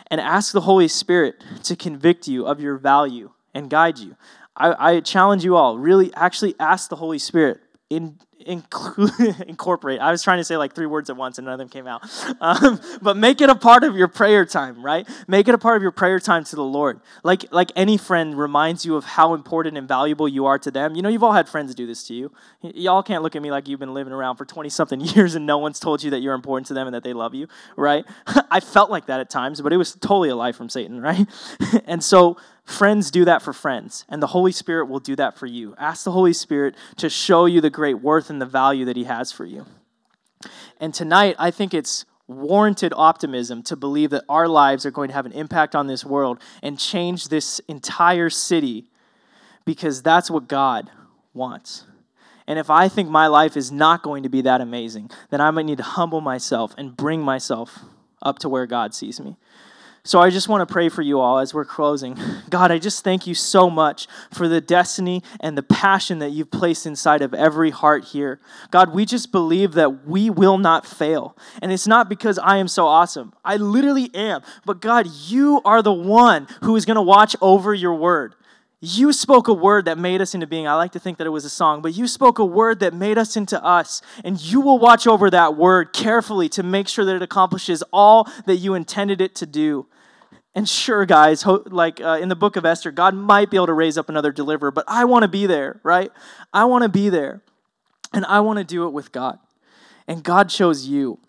And 0.09 0.20
ask 0.20 0.53
the 0.53 0.61
Holy 0.61 0.87
Spirit 0.87 1.42
to 1.64 1.74
convict 1.74 2.29
you 2.29 2.46
of 2.46 2.61
your 2.61 2.76
value 2.76 3.33
and 3.53 3.68
guide 3.68 3.98
you. 3.98 4.16
I, 4.57 4.94
I 4.94 5.00
challenge 5.00 5.44
you 5.44 5.57
all 5.57 5.76
really 5.76 6.14
actually 6.14 6.55
ask 6.61 6.88
the 6.88 6.96
Holy 6.96 7.18
Spirit 7.18 7.61
in 7.88 8.18
include 8.46 9.11
incorporate 9.46 10.00
i 10.00 10.11
was 10.11 10.22
trying 10.22 10.38
to 10.38 10.44
say 10.44 10.57
like 10.57 10.74
three 10.74 10.87
words 10.87 11.11
at 11.11 11.16
once 11.16 11.38
and 11.38 11.46
none 11.46 11.55
of 11.55 11.59
them 11.59 11.68
came 11.68 11.87
out. 11.87 12.03
Um, 12.40 12.81
but 13.03 13.16
make 13.16 13.40
it 13.40 13.50
a 13.50 13.55
part 13.55 13.85
of 13.85 13.96
your 13.96 14.09
prayer 14.09 14.44
time 14.44 14.83
right? 14.83 15.09
Make 15.26 15.48
it 15.48 15.55
a 15.55 15.59
part 15.59 15.76
of 15.76 15.83
your 15.83 15.90
prayer 15.90 16.18
time 16.20 16.44
to 16.44 16.57
the 16.57 16.64
lord. 16.64 17.00
Like 17.22 17.44
like 17.50 17.70
any 17.76 17.96
friend 17.96 18.38
reminds 18.38 18.85
you 18.85 18.96
of 18.96 19.05
how 19.05 19.35
important 19.35 19.76
and 19.76 19.87
valuable 19.88 20.29
you 20.29 20.46
are 20.46 20.59
to 20.59 20.70
them. 20.70 20.94
You 20.94 21.03
know 21.03 21.09
you've 21.09 21.22
all 21.22 21.33
had 21.33 21.48
friends 21.48 21.74
do 21.74 21.87
this 21.87 22.07
to 22.09 22.14
you. 22.14 22.33
Y- 22.62 22.72
y'all 22.74 23.03
can't 23.03 23.22
look 23.22 23.37
at 23.37 23.42
me 23.42 23.50
like 23.50 23.68
you've 23.68 23.81
been 23.81 23.94
living 23.94 24.12
around 24.12 24.37
for 24.37 24.44
20 24.44 24.68
something 24.68 25.00
years 25.14 25.35
and 25.35 25.46
no 25.46 25.59
one's 25.59 25.81
told 25.81 26.03
you 26.03 26.11
that 26.11 26.20
you're 26.20 26.35
important 26.35 26.66
to 26.68 26.74
them 26.74 26.87
and 26.87 26.94
that 26.94 27.05
they 27.05 27.12
love 27.12 27.35
you 27.35 27.46
right? 27.76 28.05
I 28.50 28.61
felt 28.61 28.90
like 28.90 29.07
that 29.07 29.20
at 29.20 29.31
times 29.31 29.61
but 29.61 29.72
it 29.72 29.76
was 29.76 29.94
totally 29.94 30.29
a 30.29 30.37
lie 30.37 30.53
from 30.53 30.68
satan 30.68 31.00
right? 31.00 31.26
And 31.87 32.03
so 32.03 32.37
Friends 32.71 33.11
do 33.11 33.25
that 33.25 33.43
for 33.43 33.53
friends, 33.53 34.05
and 34.09 34.23
the 34.23 34.29
Holy 34.29 34.53
Spirit 34.53 34.89
will 34.89 35.01
do 35.01 35.17
that 35.17 35.37
for 35.37 35.47
you. 35.47 35.75
Ask 35.77 36.05
the 36.05 36.13
Holy 36.13 36.33
Spirit 36.33 36.77
to 36.99 37.11
show 37.11 37.47
you 37.47 37.61
the 37.61 37.69
great 37.69 37.95
worth 37.95 38.31
and 38.31 38.41
the 38.41 38.47
value 38.47 38.85
that 38.85 38.97
He 38.97 39.05
has 39.05 39.33
for 39.33 39.45
you. 39.45 39.67
And 40.79 40.95
tonight, 40.95 41.35
I 41.37 41.51
think 41.51 41.75
it's 41.75 42.07
warranted 42.29 42.93
optimism 42.97 43.65
to 43.65 43.77
believe 43.77 44.11
that 44.11 44.23
our 44.29 44.47
lives 44.47 44.87
are 44.87 44.93
going 44.93 45.09
to 45.09 45.15
have 45.15 45.27
an 45.27 45.33
impact 45.33 45.75
on 45.75 45.89
this 45.89 46.05
world 46.05 46.41
and 46.63 46.79
change 46.79 47.29
this 47.29 47.61
entire 47.67 48.31
city 48.31 48.89
because 49.65 50.01
that's 50.01 50.31
what 50.31 50.47
God 50.47 50.91
wants. 51.35 51.87
And 52.47 52.57
if 52.57 52.71
I 52.71 52.89
think 52.89 53.11
my 53.11 53.27
life 53.27 53.57
is 53.57 53.73
not 53.73 54.05
going 54.05 54.23
to 54.23 54.29
be 54.29 54.43
that 54.43 54.61
amazing, 54.61 55.11
then 55.31 55.41
I 55.41 55.51
might 55.51 55.67
need 55.67 55.79
to 55.79 55.83
humble 55.83 56.21
myself 56.21 56.73
and 56.79 56.97
bring 56.97 57.21
myself 57.21 57.81
up 58.23 58.39
to 58.39 58.49
where 58.49 58.67
God 58.67 58.95
sees 58.95 59.19
me. 59.21 59.37
So 60.03 60.19
I 60.19 60.31
just 60.31 60.49
want 60.49 60.67
to 60.67 60.73
pray 60.73 60.89
for 60.89 61.03
you 61.03 61.21
all 61.21 61.39
as 61.39 61.53
we're 61.53 61.67
closing. 61.67 62.17
God, 62.51 62.71
I 62.71 62.79
just 62.79 63.05
thank 63.05 63.27
you 63.27 63.35
so 63.35 63.69
much 63.69 64.09
for 64.33 64.49
the 64.49 64.61
destiny 64.61 65.23
and 65.41 65.59
the 65.59 65.63
passion 65.63 66.21
that 66.21 66.31
you've 66.31 66.51
placed 66.51 66.87
inside 66.87 67.21
of 67.21 67.35
every 67.35 67.71
heart 67.71 68.05
here. 68.05 68.41
God, 68.71 68.95
we 68.95 69.05
just 69.05 69.31
believe 69.31 69.73
that 69.73 70.07
we 70.07 70.31
will 70.31 70.59
not 70.59 70.87
fail. 70.87 71.37
And 71.61 71.71
it's 71.71 71.87
not 71.87 72.09
because 72.09 72.39
I 72.39 72.57
am 72.57 72.69
so 72.69 72.87
awesome. 72.87 73.35
I 73.45 73.57
literally 73.57 74.11
am. 74.15 74.43
But 74.65 74.81
God, 74.81 75.07
you 75.07 75.61
are 75.65 75.83
the 75.83 75.93
one 75.93 76.49
who 76.63 76.77
is 76.77 76.87
going 76.87 76.97
to 76.97 77.03
watch 77.03 77.37
over 77.43 77.75
your 77.75 77.95
word. 77.95 78.35
You 78.83 79.12
spoke 79.12 79.49
a 79.49 79.53
word 79.53 79.85
that 79.85 79.99
made 79.99 80.23
us 80.23 80.35
into 80.35 80.47
being. 80.47 80.66
I 80.66 80.75
like 80.75 80.93
to 80.93 80.99
think 80.99 81.19
that 81.19 81.27
it 81.27 81.31
was 81.31 81.45
a 81.45 81.51
song, 81.51 81.83
but 81.83 81.95
you 81.95 82.09
spoke 82.09 82.38
a 82.38 82.45
word 82.45 82.81
that 82.81 82.95
made 82.95 83.19
us 83.19 83.37
into 83.37 83.62
us. 83.62 84.01
And 84.25 84.40
you 84.40 84.62
will 84.62 84.79
watch 84.79 85.07
over 85.07 85.29
that 85.29 85.55
word 85.55 85.93
carefully 85.93 86.49
to 86.51 86.62
make 86.62 86.88
sure 86.88 87.05
that 87.05 87.16
it 87.16 87.23
accomplishes 87.23 87.83
all 87.93 88.27
that 88.47 88.57
you 88.57 88.75
intended 88.75 89.21
it 89.21 89.35
to 89.37 89.47
do. 89.47 89.87
And 90.55 90.66
sure, 90.66 91.05
guys, 91.05 91.45
like 91.47 92.01
uh, 92.01 92.19
in 92.21 92.31
the 92.31 92.37
book 92.37 92.57
of 92.57 92.64
Esther, 92.64 92.90
God 92.90 93.14
might 93.14 93.51
be 93.51 93.59
able 93.59 93.66
to 93.66 93.75
raise 93.75 93.99
up 93.99 94.09
another 94.09 94.33
deliverer, 94.33 94.71
but 94.71 94.85
I 94.88 95.05
want 95.05 95.25
to 95.25 95.29
be 95.29 95.47
there, 95.47 95.79
right? 95.83 96.11
I 96.53 96.64
want 96.64 96.83
to 96.83 96.88
be 96.88 97.11
there. 97.11 97.43
And 98.12 98.25
I 98.25 98.40
want 98.40 98.59
to 98.59 98.64
do 98.64 98.87
it 98.87 98.90
with 98.90 99.12
God. 99.12 99.38
And 100.09 100.25
God 100.25 100.49
chose 100.49 100.87
you. 100.87 101.21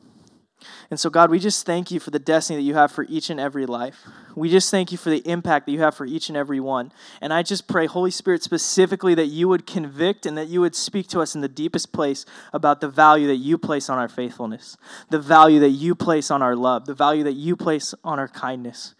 And 0.89 0.99
so, 0.99 1.09
God, 1.09 1.29
we 1.29 1.39
just 1.39 1.65
thank 1.65 1.91
you 1.91 1.99
for 1.99 2.11
the 2.11 2.19
destiny 2.19 2.57
that 2.57 2.63
you 2.63 2.75
have 2.75 2.91
for 2.91 3.05
each 3.09 3.29
and 3.29 3.39
every 3.39 3.65
life. 3.65 4.05
We 4.35 4.49
just 4.49 4.71
thank 4.71 4.91
you 4.91 4.97
for 4.97 5.09
the 5.09 5.27
impact 5.27 5.65
that 5.65 5.71
you 5.71 5.79
have 5.81 5.95
for 5.95 6.05
each 6.05 6.29
and 6.29 6.37
every 6.37 6.59
one. 6.59 6.91
And 7.21 7.33
I 7.33 7.43
just 7.43 7.67
pray, 7.67 7.85
Holy 7.85 8.11
Spirit, 8.11 8.43
specifically 8.43 9.15
that 9.15 9.27
you 9.27 9.47
would 9.47 9.65
convict 9.65 10.25
and 10.25 10.37
that 10.37 10.47
you 10.47 10.61
would 10.61 10.75
speak 10.75 11.07
to 11.09 11.21
us 11.21 11.35
in 11.35 11.41
the 11.41 11.47
deepest 11.47 11.91
place 11.91 12.25
about 12.53 12.81
the 12.81 12.89
value 12.89 13.27
that 13.27 13.37
you 13.37 13.57
place 13.57 13.89
on 13.89 13.97
our 13.97 14.09
faithfulness, 14.09 14.77
the 15.09 15.19
value 15.19 15.59
that 15.59 15.69
you 15.69 15.95
place 15.95 16.31
on 16.31 16.41
our 16.41 16.55
love, 16.55 16.85
the 16.85 16.93
value 16.93 17.23
that 17.23 17.33
you 17.33 17.55
place 17.55 17.93
on 18.03 18.19
our 18.19 18.27
kindness. 18.27 18.95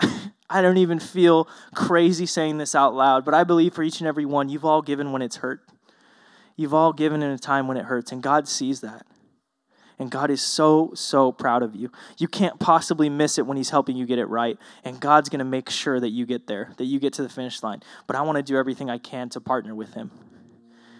I 0.50 0.62
don't 0.62 0.78
even 0.78 0.98
feel 0.98 1.48
crazy 1.74 2.26
saying 2.26 2.58
this 2.58 2.74
out 2.74 2.94
loud, 2.94 3.24
but 3.24 3.34
I 3.34 3.44
believe 3.44 3.74
for 3.74 3.82
each 3.82 4.00
and 4.00 4.08
every 4.08 4.24
one, 4.24 4.48
you've 4.48 4.64
all 4.64 4.82
given 4.82 5.12
when 5.12 5.22
it's 5.22 5.36
hurt. 5.36 5.60
You've 6.56 6.74
all 6.74 6.92
given 6.92 7.22
in 7.22 7.30
a 7.30 7.38
time 7.38 7.68
when 7.68 7.76
it 7.76 7.84
hurts, 7.84 8.10
and 8.10 8.22
God 8.22 8.48
sees 8.48 8.80
that. 8.80 9.06
And 9.98 10.10
God 10.10 10.30
is 10.30 10.40
so, 10.40 10.92
so 10.94 11.32
proud 11.32 11.62
of 11.62 11.74
you. 11.74 11.90
You 12.18 12.28
can't 12.28 12.58
possibly 12.60 13.08
miss 13.08 13.38
it 13.38 13.46
when 13.46 13.56
He's 13.56 13.70
helping 13.70 13.96
you 13.96 14.06
get 14.06 14.18
it 14.18 14.26
right. 14.26 14.56
And 14.84 15.00
God's 15.00 15.28
going 15.28 15.40
to 15.40 15.44
make 15.44 15.70
sure 15.70 15.98
that 15.98 16.10
you 16.10 16.24
get 16.24 16.46
there, 16.46 16.72
that 16.76 16.84
you 16.84 17.00
get 17.00 17.12
to 17.14 17.22
the 17.22 17.28
finish 17.28 17.62
line. 17.62 17.82
But 18.06 18.16
I 18.16 18.22
want 18.22 18.36
to 18.36 18.42
do 18.42 18.56
everything 18.56 18.88
I 18.88 18.98
can 18.98 19.28
to 19.30 19.40
partner 19.40 19.74
with 19.74 19.94
Him 19.94 20.10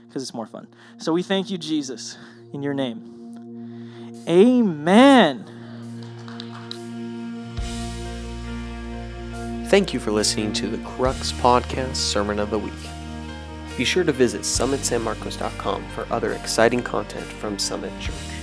because 0.08 0.22
it's 0.22 0.34
more 0.34 0.46
fun. 0.46 0.68
So 0.96 1.12
we 1.12 1.22
thank 1.22 1.50
you, 1.50 1.58
Jesus, 1.58 2.18
in 2.52 2.62
your 2.62 2.74
name. 2.74 4.24
Amen. 4.28 5.44
Thank 9.68 9.92
you 9.92 10.00
for 10.00 10.10
listening 10.10 10.54
to 10.54 10.66
the 10.66 10.78
Crux 10.78 11.30
Podcast 11.32 11.96
Sermon 11.96 12.38
of 12.38 12.50
the 12.50 12.58
Week. 12.58 12.72
Be 13.76 13.84
sure 13.84 14.02
to 14.02 14.12
visit 14.12 14.40
summitsanmarcos.com 14.40 15.88
for 15.90 16.06
other 16.10 16.32
exciting 16.32 16.82
content 16.82 17.26
from 17.26 17.58
Summit 17.58 17.92
Church. 18.00 18.37